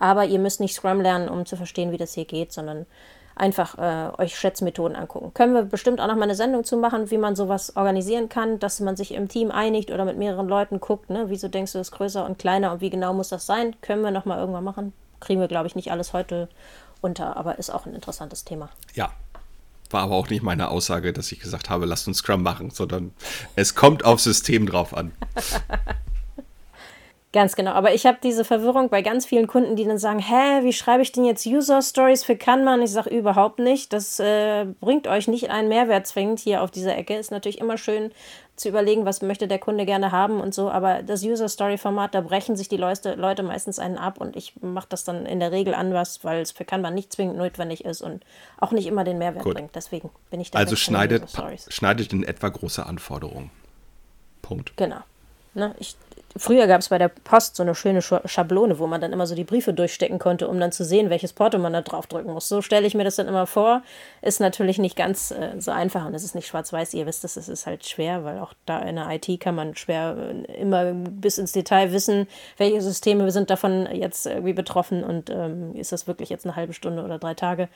aber 0.00 0.24
ihr 0.24 0.40
müsst 0.40 0.58
nicht 0.58 0.74
Scrum 0.74 1.00
lernen, 1.00 1.28
um 1.28 1.46
zu 1.46 1.56
verstehen, 1.56 1.92
wie 1.92 1.96
das 1.96 2.14
hier 2.14 2.24
geht, 2.24 2.52
sondern 2.52 2.86
einfach 3.36 3.78
äh, 3.78 4.22
euch 4.22 4.36
Schätzmethoden 4.36 4.96
angucken. 4.96 5.32
Können 5.34 5.54
wir 5.54 5.62
bestimmt 5.62 6.00
auch 6.00 6.08
noch 6.08 6.16
mal 6.16 6.22
eine 6.22 6.34
Sendung 6.34 6.64
zu 6.64 6.76
machen, 6.76 7.10
wie 7.10 7.18
man 7.18 7.36
sowas 7.36 7.76
organisieren 7.76 8.28
kann, 8.28 8.58
dass 8.58 8.80
man 8.80 8.96
sich 8.96 9.12
im 9.12 9.28
Team 9.28 9.50
einigt 9.50 9.90
oder 9.90 10.04
mit 10.04 10.18
mehreren 10.18 10.48
Leuten 10.48 10.80
guckt, 10.80 11.10
ne? 11.10 11.26
wieso 11.28 11.48
denkst 11.48 11.72
du, 11.72 11.78
ist 11.78 11.92
größer 11.92 12.24
und 12.24 12.38
kleiner 12.38 12.72
und 12.72 12.80
wie 12.80 12.90
genau 12.90 13.12
muss 13.12 13.28
das 13.28 13.46
sein? 13.46 13.76
Können 13.82 14.02
wir 14.02 14.10
noch 14.10 14.24
mal 14.24 14.38
irgendwann 14.38 14.64
machen. 14.64 14.92
Kriegen 15.20 15.40
wir, 15.40 15.48
glaube 15.48 15.66
ich, 15.66 15.76
nicht 15.76 15.92
alles 15.92 16.12
heute 16.12 16.48
unter, 17.02 17.36
aber 17.36 17.58
ist 17.58 17.70
auch 17.70 17.86
ein 17.86 17.94
interessantes 17.94 18.44
Thema. 18.44 18.70
Ja, 18.94 19.10
war 19.90 20.02
aber 20.02 20.14
auch 20.14 20.28
nicht 20.30 20.42
meine 20.42 20.68
Aussage, 20.70 21.12
dass 21.12 21.30
ich 21.30 21.40
gesagt 21.40 21.70
habe, 21.70 21.86
lasst 21.86 22.08
uns 22.08 22.18
Scrum 22.18 22.42
machen, 22.42 22.70
sondern 22.70 23.12
es 23.54 23.74
kommt 23.74 24.04
aufs 24.04 24.24
System 24.24 24.66
drauf 24.66 24.96
an. 24.96 25.12
Ganz 27.36 27.54
genau. 27.54 27.72
Aber 27.72 27.92
ich 27.92 28.06
habe 28.06 28.16
diese 28.22 28.46
Verwirrung 28.46 28.88
bei 28.88 29.02
ganz 29.02 29.26
vielen 29.26 29.46
Kunden, 29.46 29.76
die 29.76 29.84
dann 29.84 29.98
sagen, 29.98 30.20
hä, 30.20 30.62
wie 30.62 30.72
schreibe 30.72 31.02
ich 31.02 31.12
denn 31.12 31.26
jetzt 31.26 31.44
User 31.44 31.82
Stories 31.82 32.24
für 32.24 32.34
Kanban? 32.34 32.80
Ich 32.80 32.92
sage 32.92 33.10
überhaupt 33.10 33.58
nicht. 33.58 33.92
Das 33.92 34.18
äh, 34.18 34.64
bringt 34.80 35.06
euch 35.06 35.28
nicht 35.28 35.50
einen 35.50 35.68
Mehrwert 35.68 36.06
zwingend 36.06 36.40
hier 36.40 36.62
auf 36.62 36.70
dieser 36.70 36.96
Ecke. 36.96 37.14
Ist 37.14 37.30
natürlich 37.30 37.60
immer 37.60 37.76
schön 37.76 38.10
zu 38.56 38.70
überlegen, 38.70 39.04
was 39.04 39.20
möchte 39.20 39.48
der 39.48 39.58
Kunde 39.58 39.84
gerne 39.84 40.12
haben 40.12 40.40
und 40.40 40.54
so. 40.54 40.70
Aber 40.70 41.02
das 41.02 41.22
User 41.24 41.50
Story 41.50 41.76
Format, 41.76 42.14
da 42.14 42.22
brechen 42.22 42.56
sich 42.56 42.70
die 42.70 42.78
Leute, 42.78 43.16
Leute 43.16 43.42
meistens 43.42 43.78
einen 43.78 43.98
ab 43.98 44.18
und 44.18 44.34
ich 44.34 44.54
mache 44.62 44.86
das 44.88 45.04
dann 45.04 45.26
in 45.26 45.38
der 45.38 45.52
Regel 45.52 45.74
anders, 45.74 46.24
weil 46.24 46.40
es 46.40 46.52
für 46.52 46.64
Kanban 46.64 46.94
nicht 46.94 47.12
zwingend 47.12 47.36
notwendig 47.36 47.84
ist 47.84 48.00
und 48.00 48.24
auch 48.56 48.72
nicht 48.72 48.86
immer 48.86 49.04
den 49.04 49.18
Mehrwert 49.18 49.44
Gut. 49.44 49.56
bringt. 49.56 49.76
Deswegen 49.76 50.08
bin 50.30 50.40
ich 50.40 50.52
da. 50.52 50.58
Also 50.58 50.74
schneidet, 50.74 51.30
schneidet 51.68 52.14
in 52.14 52.24
etwa 52.24 52.48
große 52.48 52.86
Anforderungen. 52.86 53.50
Punkt. 54.40 54.74
Genau. 54.78 55.02
Ne, 55.52 55.74
ich 55.78 55.96
Früher 56.38 56.66
gab 56.66 56.80
es 56.80 56.88
bei 56.88 56.98
der 56.98 57.08
Post 57.08 57.56
so 57.56 57.62
eine 57.62 57.74
schöne 57.74 58.02
Schablone, 58.02 58.78
wo 58.78 58.86
man 58.86 59.00
dann 59.00 59.12
immer 59.12 59.26
so 59.26 59.34
die 59.34 59.44
Briefe 59.44 59.72
durchstecken 59.72 60.18
konnte, 60.18 60.48
um 60.48 60.60
dann 60.60 60.72
zu 60.72 60.84
sehen, 60.84 61.08
welches 61.08 61.32
Porto 61.32 61.58
man 61.58 61.72
da 61.72 61.82
drauf 61.82 62.06
drücken 62.06 62.32
muss. 62.32 62.48
So 62.48 62.62
stelle 62.62 62.86
ich 62.86 62.94
mir 62.94 63.04
das 63.04 63.16
dann 63.16 63.28
immer 63.28 63.46
vor. 63.46 63.82
Ist 64.22 64.40
natürlich 64.40 64.78
nicht 64.78 64.96
ganz 64.96 65.30
äh, 65.30 65.60
so 65.60 65.70
einfach 65.70 66.04
und 66.06 66.14
es 66.14 66.24
ist 66.24 66.34
nicht 66.34 66.46
schwarz-weiß. 66.46 66.94
Ihr 66.94 67.06
wisst, 67.06 67.24
es 67.24 67.36
ist 67.36 67.66
halt 67.66 67.86
schwer, 67.86 68.24
weil 68.24 68.38
auch 68.38 68.52
da 68.66 68.80
in 68.80 68.96
der 68.96 69.08
IT 69.10 69.40
kann 69.40 69.54
man 69.54 69.76
schwer 69.76 70.16
äh, 70.16 70.60
immer 70.60 70.92
bis 70.92 71.38
ins 71.38 71.52
Detail 71.52 71.92
wissen, 71.92 72.26
welche 72.58 72.80
Systeme 72.82 73.30
sind 73.30 73.50
davon 73.50 73.88
jetzt 73.92 74.26
irgendwie 74.26 74.52
betroffen 74.52 75.04
und 75.04 75.30
ähm, 75.30 75.74
ist 75.74 75.92
das 75.92 76.06
wirklich 76.06 76.28
jetzt 76.28 76.44
eine 76.44 76.56
halbe 76.56 76.72
Stunde 76.72 77.02
oder 77.02 77.18
drei 77.18 77.34
Tage. 77.34 77.68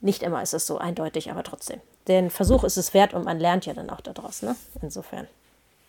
Nicht 0.00 0.22
immer 0.22 0.42
ist 0.42 0.54
es 0.54 0.66
so 0.66 0.78
eindeutig, 0.78 1.30
aber 1.30 1.42
trotzdem. 1.42 1.80
Den 2.08 2.30
Versuch 2.30 2.64
ist 2.64 2.76
es 2.76 2.94
wert 2.94 3.14
und 3.14 3.24
man 3.24 3.38
lernt 3.38 3.66
ja 3.66 3.74
dann 3.74 3.90
auch 3.90 4.00
daraus. 4.00 4.42
Ne? 4.42 4.56
Insofern, 4.80 5.28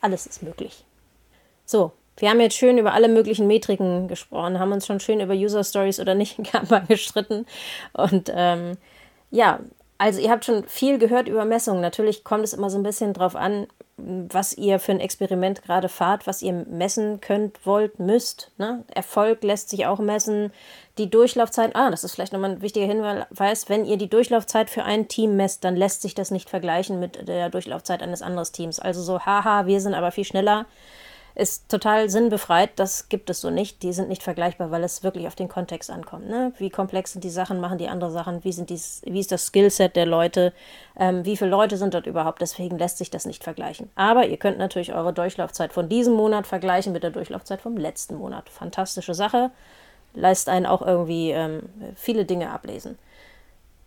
alles 0.01 0.27
ist 0.27 0.43
möglich. 0.43 0.85
So, 1.65 1.91
wir 2.17 2.29
haben 2.29 2.39
jetzt 2.41 2.57
schön 2.57 2.77
über 2.77 2.93
alle 2.93 3.07
möglichen 3.07 3.47
Metriken 3.47 4.07
gesprochen, 4.07 4.59
haben 4.59 4.71
uns 4.71 4.85
schon 4.85 4.99
schön 4.99 5.19
über 5.19 5.33
User 5.33 5.63
Stories 5.63 5.99
oder 5.99 6.15
nicht 6.15 6.37
in 6.37 6.43
Kanban 6.43 6.87
gestritten. 6.87 7.45
Und 7.93 8.31
ähm, 8.33 8.77
ja, 9.31 9.59
Also 9.97 10.19
ihr 10.19 10.31
habt 10.31 10.43
schon 10.43 10.65
viel 10.67 10.97
gehört 10.97 11.27
über 11.27 11.45
Messungen. 11.45 11.81
Natürlich 11.81 12.23
kommt 12.23 12.43
es 12.43 12.53
immer 12.53 12.69
so 12.69 12.77
ein 12.77 12.83
bisschen 12.83 13.13
drauf 13.13 13.35
an, 13.35 13.67
was 13.95 14.53
ihr 14.53 14.79
für 14.79 14.91
ein 14.91 14.99
Experiment 14.99 15.61
gerade 15.61 15.87
fahrt, 15.87 16.27
was 16.27 16.41
ihr 16.41 16.51
messen 16.51 17.21
könnt, 17.21 17.65
wollt, 17.65 17.99
müsst. 17.99 18.51
Ne? 18.57 18.83
Erfolg 18.93 19.43
lässt 19.43 19.69
sich 19.69 19.85
auch 19.85 19.99
messen. 19.99 20.51
Die 20.97 21.09
Durchlaufzeit, 21.09 21.75
ah, 21.75 21.89
das 21.89 22.03
ist 22.03 22.13
vielleicht 22.13 22.33
nochmal 22.33 22.51
ein 22.51 22.61
wichtiger 22.61 22.87
Hinweis, 22.87 23.69
wenn 23.69 23.85
ihr 23.85 23.97
die 23.97 24.09
Durchlaufzeit 24.09 24.69
für 24.69 24.83
ein 24.83 25.07
Team 25.07 25.37
messt, 25.37 25.63
dann 25.63 25.75
lässt 25.75 26.01
sich 26.01 26.15
das 26.15 26.31
nicht 26.31 26.49
vergleichen 26.49 26.99
mit 26.99 27.27
der 27.27 27.49
Durchlaufzeit 27.49 28.01
eines 28.01 28.21
anderen 28.21 28.51
Teams. 28.51 28.79
Also 28.79 29.01
so, 29.01 29.21
haha, 29.21 29.67
wir 29.67 29.79
sind 29.79 29.93
aber 29.93 30.11
viel 30.11 30.25
schneller 30.25 30.65
ist 31.35 31.69
total 31.69 32.09
sinnbefreit. 32.09 32.71
Das 32.75 33.09
gibt 33.09 33.29
es 33.29 33.41
so 33.41 33.49
nicht. 33.49 33.81
Die 33.81 33.93
sind 33.93 34.09
nicht 34.09 34.23
vergleichbar, 34.23 34.71
weil 34.71 34.83
es 34.83 35.03
wirklich 35.03 35.27
auf 35.27 35.35
den 35.35 35.49
Kontext 35.49 35.89
ankommt. 35.89 36.29
Ne? 36.29 36.53
Wie 36.57 36.69
komplex 36.69 37.13
sind 37.13 37.23
die 37.23 37.29
Sachen, 37.29 37.59
machen 37.59 37.77
die 37.77 37.87
andere 37.87 38.11
Sachen, 38.11 38.43
wie, 38.43 38.51
sind 38.51 38.69
dies, 38.69 39.01
wie 39.05 39.19
ist 39.19 39.31
das 39.31 39.47
Skillset 39.47 39.95
der 39.95 40.05
Leute, 40.05 40.53
ähm, 40.97 41.25
wie 41.25 41.35
viele 41.35 41.49
Leute 41.49 41.77
sind 41.77 41.93
dort 41.93 42.05
überhaupt. 42.05 42.41
Deswegen 42.41 42.77
lässt 42.77 42.99
sich 42.99 43.09
das 43.09 43.25
nicht 43.25 43.43
vergleichen. 43.43 43.89
Aber 43.95 44.27
ihr 44.27 44.37
könnt 44.37 44.57
natürlich 44.57 44.93
eure 44.93 45.13
Durchlaufzeit 45.13 45.73
von 45.73 45.89
diesem 45.89 46.13
Monat 46.13 46.45
vergleichen 46.45 46.93
mit 46.93 47.03
der 47.03 47.11
Durchlaufzeit 47.11 47.61
vom 47.61 47.77
letzten 47.77 48.15
Monat. 48.15 48.49
Fantastische 48.49 49.13
Sache. 49.15 49.51
Leist 50.13 50.49
einen 50.49 50.67
auch 50.67 50.83
irgendwie 50.83 51.31
ähm, 51.31 51.63
viele 51.95 52.25
Dinge 52.25 52.51
ablesen. 52.51 52.99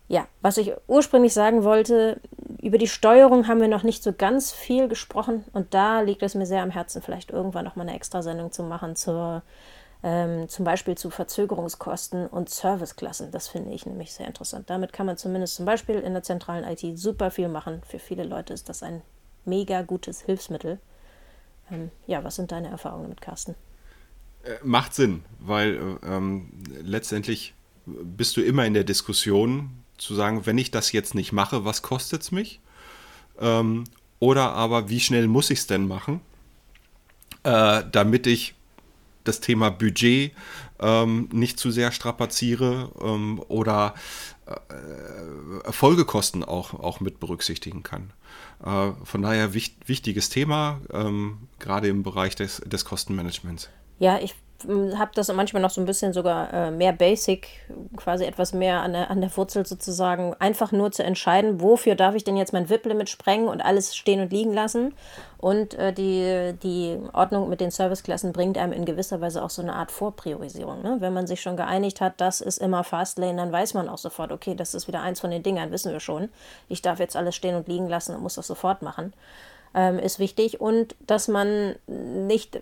Ja, 0.08 0.26
was 0.40 0.56
ich 0.56 0.72
ursprünglich 0.86 1.32
sagen 1.32 1.64
wollte, 1.64 2.20
über 2.66 2.78
die 2.78 2.88
Steuerung 2.88 3.46
haben 3.46 3.60
wir 3.60 3.68
noch 3.68 3.84
nicht 3.84 4.02
so 4.02 4.12
ganz 4.12 4.50
viel 4.50 4.88
gesprochen 4.88 5.44
und 5.52 5.72
da 5.72 6.00
liegt 6.00 6.24
es 6.24 6.34
mir 6.34 6.46
sehr 6.46 6.62
am 6.62 6.70
Herzen, 6.70 7.00
vielleicht 7.00 7.30
irgendwann 7.30 7.64
nochmal 7.64 7.86
eine 7.86 7.96
Extrasendung 7.96 8.50
zu 8.50 8.64
machen 8.64 8.96
zur, 8.96 9.44
ähm, 10.02 10.48
zum 10.48 10.64
Beispiel 10.64 10.96
zu 10.98 11.10
Verzögerungskosten 11.10 12.26
und 12.26 12.50
Serviceklassen. 12.50 13.30
Das 13.30 13.46
finde 13.46 13.72
ich 13.72 13.86
nämlich 13.86 14.12
sehr 14.12 14.26
interessant. 14.26 14.68
Damit 14.68 14.92
kann 14.92 15.06
man 15.06 15.16
zumindest 15.16 15.54
zum 15.54 15.64
Beispiel 15.64 16.00
in 16.00 16.12
der 16.12 16.24
zentralen 16.24 16.64
IT 16.64 16.98
super 16.98 17.30
viel 17.30 17.48
machen. 17.48 17.82
Für 17.86 18.00
viele 18.00 18.24
Leute 18.24 18.52
ist 18.52 18.68
das 18.68 18.82
ein 18.82 19.00
mega 19.44 19.82
gutes 19.82 20.22
Hilfsmittel. 20.22 20.80
Ähm, 21.70 21.92
ja, 22.08 22.24
was 22.24 22.34
sind 22.34 22.50
deine 22.50 22.68
Erfahrungen 22.68 23.04
damit, 23.04 23.20
Carsten? 23.20 23.54
Äh, 24.42 24.56
macht 24.64 24.92
Sinn, 24.92 25.22
weil 25.38 25.76
äh, 26.02 26.16
ähm, 26.16 26.50
letztendlich 26.82 27.54
bist 27.86 28.36
du 28.36 28.40
immer 28.40 28.66
in 28.66 28.74
der 28.74 28.82
Diskussion, 28.82 29.84
zu 29.98 30.14
sagen, 30.14 30.46
wenn 30.46 30.58
ich 30.58 30.70
das 30.70 30.92
jetzt 30.92 31.14
nicht 31.14 31.32
mache, 31.32 31.64
was 31.64 31.82
kostet 31.82 32.22
es 32.22 32.32
mich? 32.32 32.60
Ähm, 33.40 33.84
oder 34.18 34.52
aber, 34.52 34.88
wie 34.88 35.00
schnell 35.00 35.28
muss 35.28 35.50
ich 35.50 35.60
es 35.60 35.66
denn 35.66 35.86
machen, 35.86 36.20
äh, 37.42 37.82
damit 37.90 38.26
ich 38.26 38.54
das 39.24 39.40
Thema 39.40 39.70
Budget 39.70 40.32
ähm, 40.80 41.28
nicht 41.32 41.58
zu 41.58 41.70
sehr 41.70 41.92
strapaziere 41.92 42.90
ähm, 43.00 43.42
oder 43.48 43.94
äh, 44.46 45.72
Folgekosten 45.72 46.44
auch, 46.44 46.74
auch 46.74 47.00
mit 47.00 47.18
berücksichtigen 47.20 47.82
kann. 47.82 48.12
Äh, 48.64 48.92
von 49.04 49.22
daher 49.22 49.54
wicht, 49.54 49.88
wichtiges 49.88 50.28
Thema, 50.28 50.80
ähm, 50.92 51.48
gerade 51.58 51.88
im 51.88 52.02
Bereich 52.02 52.36
des, 52.36 52.62
des 52.64 52.84
Kostenmanagements. 52.84 53.68
Ja, 53.98 54.18
ich 54.18 54.34
habe 54.96 55.10
das 55.14 55.32
manchmal 55.32 55.62
noch 55.62 55.70
so 55.70 55.80
ein 55.80 55.86
bisschen 55.86 56.12
sogar 56.12 56.52
äh, 56.52 56.70
mehr 56.70 56.92
basic, 56.92 57.48
quasi 57.96 58.24
etwas 58.24 58.52
mehr 58.52 58.80
an 58.80 58.92
der, 58.92 59.10
an 59.10 59.20
der 59.20 59.34
Wurzel 59.36 59.66
sozusagen, 59.66 60.34
einfach 60.38 60.72
nur 60.72 60.92
zu 60.92 61.04
entscheiden, 61.04 61.60
wofür 61.60 61.94
darf 61.94 62.14
ich 62.14 62.24
denn 62.24 62.36
jetzt 62.36 62.52
mein 62.52 62.68
VIP-Limit 62.68 63.08
sprengen 63.08 63.48
und 63.48 63.60
alles 63.60 63.94
stehen 63.94 64.20
und 64.20 64.32
liegen 64.32 64.52
lassen. 64.52 64.94
Und 65.38 65.74
äh, 65.74 65.92
die, 65.92 66.54
die 66.62 66.98
Ordnung 67.12 67.48
mit 67.48 67.60
den 67.60 67.70
Serviceklassen 67.70 68.32
bringt 68.32 68.56
einem 68.56 68.72
in 68.72 68.84
gewisser 68.84 69.20
Weise 69.20 69.42
auch 69.44 69.50
so 69.50 69.62
eine 69.62 69.74
Art 69.74 69.90
Vorpriorisierung. 69.90 70.82
Ne? 70.82 70.96
Wenn 71.00 71.12
man 71.12 71.26
sich 71.26 71.42
schon 71.42 71.56
geeinigt 71.56 72.00
hat, 72.00 72.14
das 72.16 72.40
ist 72.40 72.58
immer 72.58 72.84
Fastlane, 72.84 73.36
dann 73.36 73.52
weiß 73.52 73.74
man 73.74 73.88
auch 73.88 73.98
sofort, 73.98 74.32
okay, 74.32 74.54
das 74.54 74.74
ist 74.74 74.88
wieder 74.88 75.02
eins 75.02 75.20
von 75.20 75.30
den 75.30 75.42
Dingern, 75.42 75.70
wissen 75.70 75.92
wir 75.92 76.00
schon. 76.00 76.30
Ich 76.68 76.82
darf 76.82 76.98
jetzt 76.98 77.16
alles 77.16 77.36
stehen 77.36 77.54
und 77.54 77.68
liegen 77.68 77.88
lassen 77.88 78.14
und 78.14 78.22
muss 78.22 78.36
das 78.36 78.46
sofort 78.46 78.82
machen 78.82 79.12
ähm, 79.76 79.98
ist 79.98 80.18
wichtig 80.18 80.58
und 80.58 80.96
dass 81.06 81.28
man 81.28 81.76
nicht 81.86 82.58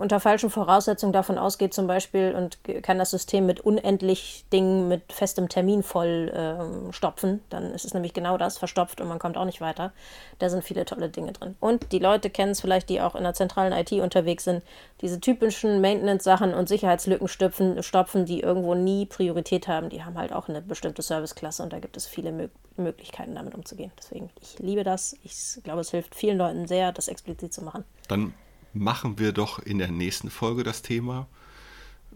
unter 0.00 0.20
falschen 0.20 0.48
Voraussetzungen 0.48 1.12
davon 1.12 1.36
ausgeht, 1.36 1.74
zum 1.74 1.86
Beispiel, 1.86 2.34
und 2.34 2.58
kann 2.82 2.98
das 2.98 3.10
System 3.10 3.44
mit 3.44 3.60
unendlich 3.60 4.46
Dingen 4.52 4.88
mit 4.88 5.12
festem 5.12 5.50
Termin 5.50 5.82
voll 5.82 6.32
äh, 6.34 6.92
stopfen, 6.94 7.42
dann 7.50 7.74
ist 7.74 7.84
es 7.84 7.92
nämlich 7.92 8.14
genau 8.14 8.38
das, 8.38 8.56
verstopft 8.56 9.02
und 9.02 9.08
man 9.08 9.18
kommt 9.18 9.36
auch 9.36 9.44
nicht 9.44 9.60
weiter. 9.60 9.92
Da 10.38 10.48
sind 10.48 10.64
viele 10.64 10.86
tolle 10.86 11.10
Dinge 11.10 11.32
drin. 11.32 11.56
Und 11.60 11.92
die 11.92 11.98
Leute 11.98 12.30
kennen 12.30 12.52
es 12.52 12.62
vielleicht, 12.62 12.88
die 12.88 13.02
auch 13.02 13.14
in 13.14 13.22
der 13.22 13.34
zentralen 13.34 13.74
IT 13.74 13.92
unterwegs 13.92 14.44
sind, 14.44 14.62
diese 15.02 15.20
typischen 15.20 15.82
Maintenance-Sachen 15.82 16.54
und 16.54 16.70
Sicherheitslücken 16.70 17.28
stopfen, 17.28 17.82
stopfen, 17.82 18.24
die 18.24 18.40
irgendwo 18.40 18.74
nie 18.74 19.04
Priorität 19.04 19.68
haben, 19.68 19.90
die 19.90 20.02
haben 20.02 20.16
halt 20.16 20.32
auch 20.32 20.48
eine 20.48 20.62
bestimmte 20.62 21.02
Serviceklasse 21.02 21.62
und 21.62 21.72
da 21.74 21.80
gibt 21.80 21.98
es 21.98 22.06
viele 22.06 22.32
Mö 22.32 22.48
Möglichkeiten, 22.78 23.34
damit 23.34 23.54
umzugehen. 23.54 23.90
Deswegen, 23.98 24.28
ich 24.40 24.58
liebe 24.58 24.84
das. 24.84 25.16
Ich 25.22 25.58
glaube, 25.64 25.80
es 25.80 25.90
hilft 25.90 26.14
vielen 26.14 26.36
Leuten 26.36 26.45
sehr, 26.66 26.92
das 26.92 27.08
explizit 27.08 27.52
zu 27.52 27.62
machen. 27.62 27.84
Dann 28.08 28.34
machen 28.72 29.18
wir 29.18 29.32
doch 29.32 29.58
in 29.58 29.78
der 29.78 29.88
nächsten 29.88 30.30
Folge 30.30 30.64
das 30.64 30.82
Thema 30.82 31.26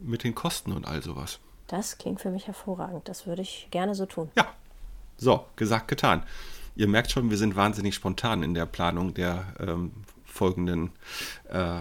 mit 0.00 0.24
den 0.24 0.34
Kosten 0.34 0.72
und 0.72 0.86
all 0.86 1.02
sowas. 1.02 1.38
Das 1.66 1.98
klingt 1.98 2.20
für 2.20 2.30
mich 2.30 2.46
hervorragend. 2.46 3.08
Das 3.08 3.26
würde 3.26 3.42
ich 3.42 3.68
gerne 3.70 3.94
so 3.94 4.06
tun. 4.06 4.30
Ja. 4.36 4.52
So, 5.16 5.44
gesagt, 5.56 5.88
getan. 5.88 6.22
Ihr 6.76 6.88
merkt 6.88 7.10
schon, 7.10 7.30
wir 7.30 7.36
sind 7.36 7.54
wahnsinnig 7.56 7.94
spontan 7.94 8.42
in 8.42 8.54
der 8.54 8.66
Planung 8.66 9.12
der 9.12 9.44
ähm, 9.60 9.92
folgenden, 10.24 10.90
äh, 11.48 11.80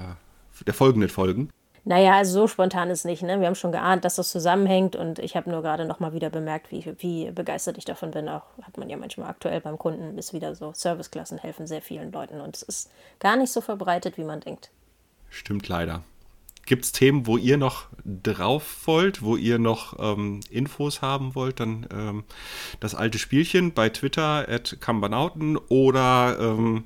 der 0.65 0.73
folgenden 0.73 1.09
Folgen. 1.09 1.49
Naja, 1.89 2.17
also 2.17 2.41
so 2.41 2.47
spontan 2.47 2.91
ist 2.91 3.03
nicht. 3.03 3.23
Ne? 3.23 3.39
Wir 3.39 3.47
haben 3.47 3.55
schon 3.55 3.71
geahnt, 3.71 4.05
dass 4.05 4.17
das 4.17 4.29
zusammenhängt 4.29 4.95
und 4.95 5.17
ich 5.17 5.35
habe 5.35 5.49
nur 5.49 5.63
gerade 5.63 5.85
noch 5.85 5.99
mal 5.99 6.13
wieder 6.13 6.29
bemerkt, 6.29 6.71
wie, 6.71 6.85
wie 6.99 7.31
begeistert 7.31 7.79
ich 7.79 7.85
davon 7.85 8.11
bin. 8.11 8.29
Auch 8.29 8.43
hat 8.61 8.77
man 8.77 8.91
ja 8.91 8.95
manchmal 8.95 9.27
aktuell 9.27 9.59
beim 9.59 9.79
Kunden, 9.79 10.15
ist 10.15 10.31
wieder 10.31 10.53
so, 10.53 10.71
Serviceklassen 10.71 11.39
helfen 11.39 11.65
sehr 11.65 11.81
vielen 11.81 12.11
Leuten 12.11 12.41
und 12.41 12.55
es 12.55 12.61
ist 12.61 12.91
gar 13.17 13.35
nicht 13.37 13.51
so 13.51 13.59
verbreitet, 13.59 14.19
wie 14.19 14.23
man 14.23 14.39
denkt. 14.39 14.69
Stimmt 15.31 15.67
leider. 15.67 16.03
Gibt 16.67 16.85
es 16.85 16.91
Themen, 16.91 17.25
wo 17.25 17.37
ihr 17.37 17.57
noch 17.57 17.87
drauf 18.05 18.85
wollt, 18.85 19.23
wo 19.23 19.35
ihr 19.35 19.57
noch 19.57 19.97
ähm, 19.97 20.41
Infos 20.51 21.01
haben 21.01 21.33
wollt? 21.33 21.59
Dann 21.59 21.87
ähm, 21.91 22.23
das 22.79 22.93
alte 22.93 23.17
Spielchen 23.17 23.73
bei 23.73 23.89
Twitter 23.89 24.47
at 24.47 24.77
Kambanauten 24.79 25.57
oder 25.57 26.37
ähm, 26.39 26.83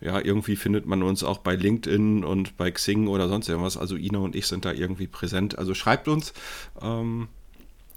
ja, 0.00 0.20
irgendwie 0.20 0.56
findet 0.56 0.86
man 0.86 1.02
uns 1.02 1.24
auch 1.24 1.38
bei 1.38 1.54
LinkedIn 1.54 2.24
und 2.24 2.56
bei 2.56 2.70
Xing 2.70 3.08
oder 3.08 3.28
sonst 3.28 3.48
irgendwas. 3.48 3.76
Also 3.76 3.96
Ina 3.96 4.18
und 4.18 4.36
ich 4.36 4.46
sind 4.46 4.64
da 4.64 4.72
irgendwie 4.72 5.06
präsent. 5.06 5.58
Also 5.58 5.74
schreibt 5.74 6.08
uns, 6.08 6.32
ähm, 6.82 7.28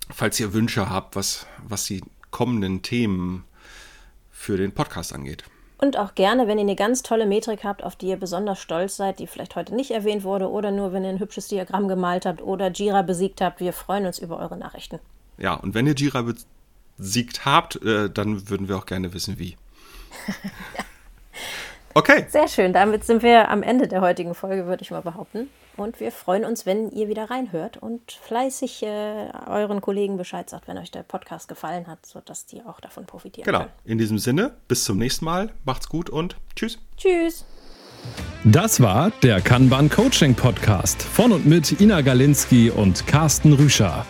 falls 0.10 0.40
ihr 0.40 0.54
Wünsche 0.54 0.90
habt, 0.90 1.16
was, 1.16 1.46
was 1.68 1.86
die 1.86 2.02
kommenden 2.32 2.82
Themen 2.82 3.44
für 4.32 4.58
den 4.58 4.72
Podcast 4.72 5.14
angeht. 5.14 5.44
Und 5.78 5.98
auch 5.98 6.14
gerne, 6.14 6.48
wenn 6.48 6.58
ihr 6.58 6.64
eine 6.64 6.76
ganz 6.76 7.04
tolle 7.04 7.26
Metrik 7.26 7.64
habt, 7.64 7.84
auf 7.84 7.96
die 7.96 8.08
ihr 8.08 8.18
besonders 8.18 8.60
stolz 8.60 8.98
seid, 8.98 9.20
die 9.20 9.28
vielleicht 9.28 9.56
heute 9.56 9.74
nicht 9.74 9.92
erwähnt 9.92 10.24
wurde, 10.24 10.50
oder 10.50 10.72
nur, 10.72 10.92
wenn 10.92 11.06
ihr 11.06 11.10
ein 11.10 11.20
hübsches 11.20 11.48
Diagramm 11.48 11.88
gemalt 11.88 12.26
habt 12.26 12.42
oder 12.42 12.70
Jira 12.70 13.02
besiegt 13.02 13.40
habt. 13.40 13.62
Wir 13.62 13.72
freuen 13.72 14.06
uns 14.06 14.20
über 14.20 14.38
eure 14.40 14.58
Nachrichten. 14.58 15.00
Ja, 15.38 15.54
und 15.54 15.74
wenn 15.74 15.88
ihr 15.88 15.96
Jira 15.96 16.26
besiegt 16.98 17.46
habt, 17.46 17.82
äh, 17.82 18.10
dann 18.10 18.50
würden 18.50 18.68
wir 18.68 18.78
auch 18.78 18.86
gerne 18.86 19.14
wissen, 19.14 19.40
wie. 19.40 19.56
ja. 20.78 20.84
Okay. 21.93 22.25
Sehr 22.30 22.47
schön. 22.47 22.73
Damit 22.73 23.04
sind 23.04 23.23
wir 23.23 23.49
am 23.49 23.63
Ende 23.63 23.88
der 23.88 24.02
heutigen 24.02 24.36
Folge, 24.36 24.67
würde 24.67 24.84
ich 24.84 24.91
mal 24.91 25.02
behaupten. 25.02 25.49
Und 25.78 25.99
wir 25.99 26.12
freuen 26.12 26.43
uns, 26.43 26.65
wenn 26.65 26.91
ihr 26.91 27.08
wieder 27.08 27.30
reinhört 27.30 27.78
und 27.78 28.12
fleißig 28.12 28.84
äh, 28.84 29.30
euren 29.47 29.80
Kollegen 29.80 30.17
Bescheid 30.17 30.49
sagt, 30.49 30.67
wenn 30.67 30.78
euch 30.78 30.91
der 30.91 31.04
Podcast 31.04 31.47
gefallen 31.47 31.88
hat, 31.88 32.06
sodass 32.06 32.45
die 32.45 32.62
auch 32.63 32.82
davon 32.82 33.06
profitieren 33.06 33.45
genau. 33.45 33.60
können. 33.60 33.71
Genau. 33.84 33.91
In 33.91 33.97
diesem 33.97 34.19
Sinne, 34.19 34.56
bis 34.67 34.84
zum 34.84 34.97
nächsten 34.97 35.25
Mal. 35.25 35.52
Macht's 35.63 35.88
gut 35.88 36.10
und 36.10 36.36
tschüss. 36.56 36.80
Tschüss. 36.97 37.45
Das 38.43 38.82
war 38.82 39.12
der 39.23 39.41
Kanban 39.41 39.89
Coaching 39.89 40.36
Podcast 40.36 41.02
von 41.02 41.32
und 41.32 41.45
mit 41.45 41.80
Ina 41.80 42.02
Galinski 42.02 42.69
und 42.69 43.06
Carsten 43.08 43.54
Rüscher. 43.54 44.06